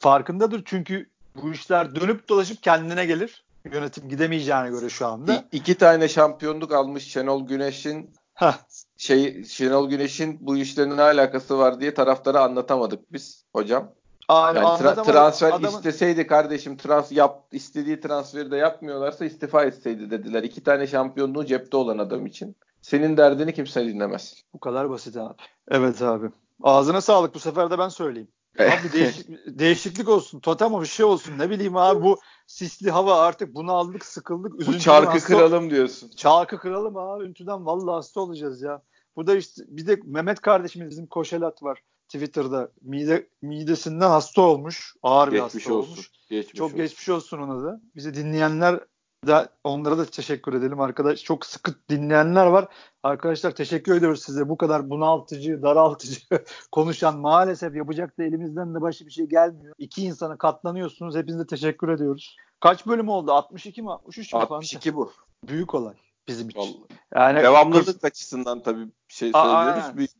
farkındadır. 0.00 0.62
Çünkü 0.64 1.06
bu 1.42 1.52
işler 1.52 1.94
dönüp 1.94 2.28
dolaşıp 2.28 2.62
kendine 2.62 3.06
gelir. 3.06 3.44
Yönetim 3.72 4.08
gidemeyeceğine 4.08 4.70
göre 4.70 4.88
şu 4.88 5.06
anda. 5.06 5.34
İ- 5.34 5.44
iki 5.56 5.74
tane 5.74 6.08
şampiyonluk 6.08 6.72
almış 6.72 7.04
Şenol 7.04 7.46
Güneş'in 7.46 8.10
Heh. 8.34 8.52
şey 8.96 9.44
Şenol 9.44 9.88
Güneş'in 9.90 10.38
bu 10.40 10.56
işlerin 10.56 10.96
ne 10.96 11.02
alakası 11.02 11.58
var 11.58 11.80
diye 11.80 11.94
taraflara 11.94 12.40
anlatamadık 12.44 13.12
biz 13.12 13.44
hocam. 13.52 13.92
Aynen, 14.32 14.62
yani 14.62 14.78
tra- 14.78 15.04
transfer 15.04 15.52
adamın... 15.52 15.76
isteseydi 15.76 16.26
kardeşim 16.26 16.76
trans 16.76 17.12
yap 17.12 17.44
istediği 17.52 18.00
transferi 18.00 18.50
de 18.50 18.56
yapmıyorlarsa 18.56 19.24
istifa 19.24 19.64
etseydi 19.64 20.10
dediler. 20.10 20.42
İki 20.42 20.62
tane 20.62 20.86
şampiyonluğu 20.86 21.46
cepte 21.46 21.76
olan 21.76 21.98
adam 21.98 22.26
için. 22.26 22.56
Senin 22.82 23.16
derdini 23.16 23.54
kimse 23.54 23.86
dinlemez. 23.86 24.44
Bu 24.54 24.60
kadar 24.60 24.90
basit 24.90 25.16
abi. 25.16 25.34
Evet 25.68 26.02
abi. 26.02 26.30
Ağzına 26.62 27.00
sağlık 27.00 27.34
bu 27.34 27.38
sefer 27.38 27.70
de 27.70 27.78
ben 27.78 27.88
söyleyeyim. 27.88 28.28
Abi 28.58 28.92
değişik, 28.92 29.28
değişiklik 29.46 30.08
olsun. 30.08 30.40
Totem 30.40 30.80
bir 30.80 30.86
şey 30.86 31.06
olsun. 31.06 31.38
Ne 31.38 31.50
bileyim 31.50 31.76
abi 31.76 32.02
bu 32.02 32.18
sisli 32.46 32.90
hava 32.90 33.20
artık 33.20 33.54
bunu 33.54 33.72
aldık 33.72 34.04
sıkıldık. 34.04 34.66
Bu 34.66 34.78
çarkı 34.78 35.10
hasta... 35.10 35.26
kıralım 35.26 35.70
diyorsun. 35.70 36.10
Çarkı 36.16 36.58
kıralım 36.58 36.96
abi. 36.96 37.24
Üntüden 37.24 37.66
vallahi 37.66 37.94
hasta 37.94 38.20
olacağız 38.20 38.62
ya. 38.62 38.82
Bu 39.16 39.26
da 39.26 39.36
işte 39.36 39.62
bir 39.68 39.86
de 39.86 40.00
Mehmet 40.04 40.40
kardeşimiz 40.40 40.90
bizim 40.90 41.06
Koşelat 41.06 41.62
var. 41.62 41.82
Twitter'da 42.12 42.68
mide 42.82 43.28
midesinden 43.42 44.10
hasta 44.10 44.42
olmuş. 44.42 44.94
Ağır 45.02 45.28
geçmiş 45.28 45.54
bir 45.54 45.60
hasta 45.60 45.74
olsun. 45.74 45.92
olmuş. 45.92 46.10
Geçmiş 46.30 46.54
Çok 46.54 46.66
olsun. 46.66 46.76
geçmiş 46.76 47.08
olsun 47.08 47.38
ona 47.38 47.64
da. 47.64 47.80
Bizi 47.96 48.14
dinleyenler 48.14 48.80
de 49.26 49.48
onlara 49.64 49.98
da 49.98 50.04
teşekkür 50.04 50.54
edelim 50.54 50.80
arkadaş. 50.80 51.24
Çok 51.24 51.46
sıkı 51.46 51.74
dinleyenler 51.88 52.46
var. 52.46 52.68
Arkadaşlar 53.02 53.50
teşekkür 53.50 53.96
ediyoruz 53.96 54.22
size. 54.22 54.48
Bu 54.48 54.56
kadar 54.56 54.90
bunaltıcı, 54.90 55.62
daraltıcı 55.62 56.20
konuşan 56.72 57.18
maalesef 57.18 57.76
yapacak 57.76 58.18
da 58.18 58.24
elimizden 58.24 58.74
de 58.74 58.80
başka 58.80 59.06
bir 59.06 59.10
şey 59.10 59.26
gelmiyor. 59.26 59.74
İki 59.78 60.02
insana 60.02 60.38
katlanıyorsunuz. 60.38 61.16
Hepinize 61.16 61.46
teşekkür 61.46 61.88
ediyoruz. 61.88 62.36
Kaç 62.60 62.86
bölüm 62.86 63.08
oldu? 63.08 63.32
62 63.32 63.82
mi? 63.82 63.90
63 63.90 64.32
mi? 64.32 64.40
62 64.40 64.94
bu. 64.94 65.12
Büyük 65.48 65.74
olay 65.74 65.94
bizim 66.28 66.48
için. 66.48 66.60
Vallahi. 66.60 66.76
Yani 67.14 67.42
devamlılık 67.42 67.86
40... 67.86 68.04
açısından 68.04 68.62
tabii 68.62 68.88
şey 69.08 69.32
söylüyoruz. 69.32 69.84
Aa, 69.84 69.96
büyük. 69.96 70.10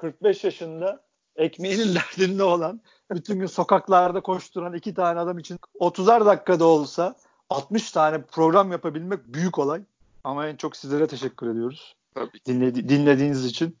45 0.00 0.44
yaşında 0.44 1.00
ekmeğinin 1.36 1.94
derdinde 1.94 2.42
olan 2.42 2.80
bütün 3.10 3.38
gün 3.38 3.46
sokaklarda 3.46 4.20
koşturan 4.20 4.74
iki 4.74 4.94
tane 4.94 5.20
adam 5.20 5.38
için 5.38 5.58
30'ar 5.80 6.26
dakikada 6.26 6.64
olsa 6.64 7.14
60 7.50 7.92
tane 7.92 8.22
program 8.22 8.72
yapabilmek 8.72 9.26
büyük 9.26 9.58
olay. 9.58 9.82
Ama 10.24 10.48
en 10.48 10.56
çok 10.56 10.76
sizlere 10.76 11.06
teşekkür 11.06 11.50
ediyoruz. 11.50 11.96
Tabii. 12.14 12.38
Dinledi, 12.46 12.88
dinlediğiniz 12.88 13.44
için. 13.44 13.76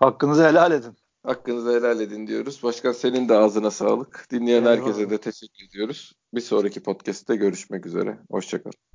Hakkınızı 0.00 0.48
helal 0.48 0.72
edin. 0.72 0.96
Hakkınızı 1.22 1.72
helal 1.72 2.00
edin 2.00 2.26
diyoruz. 2.26 2.62
Başkan 2.62 2.92
senin 2.92 3.28
de 3.28 3.36
ağzına 3.36 3.70
sağlık. 3.70 4.26
Dinleyen 4.30 4.64
herkese 4.64 5.10
de 5.10 5.18
teşekkür 5.18 5.64
ediyoruz. 5.68 6.12
Bir 6.34 6.40
sonraki 6.40 6.82
podcast'te 6.82 7.36
görüşmek 7.36 7.86
üzere. 7.86 8.18
Hoşçakalın. 8.30 8.93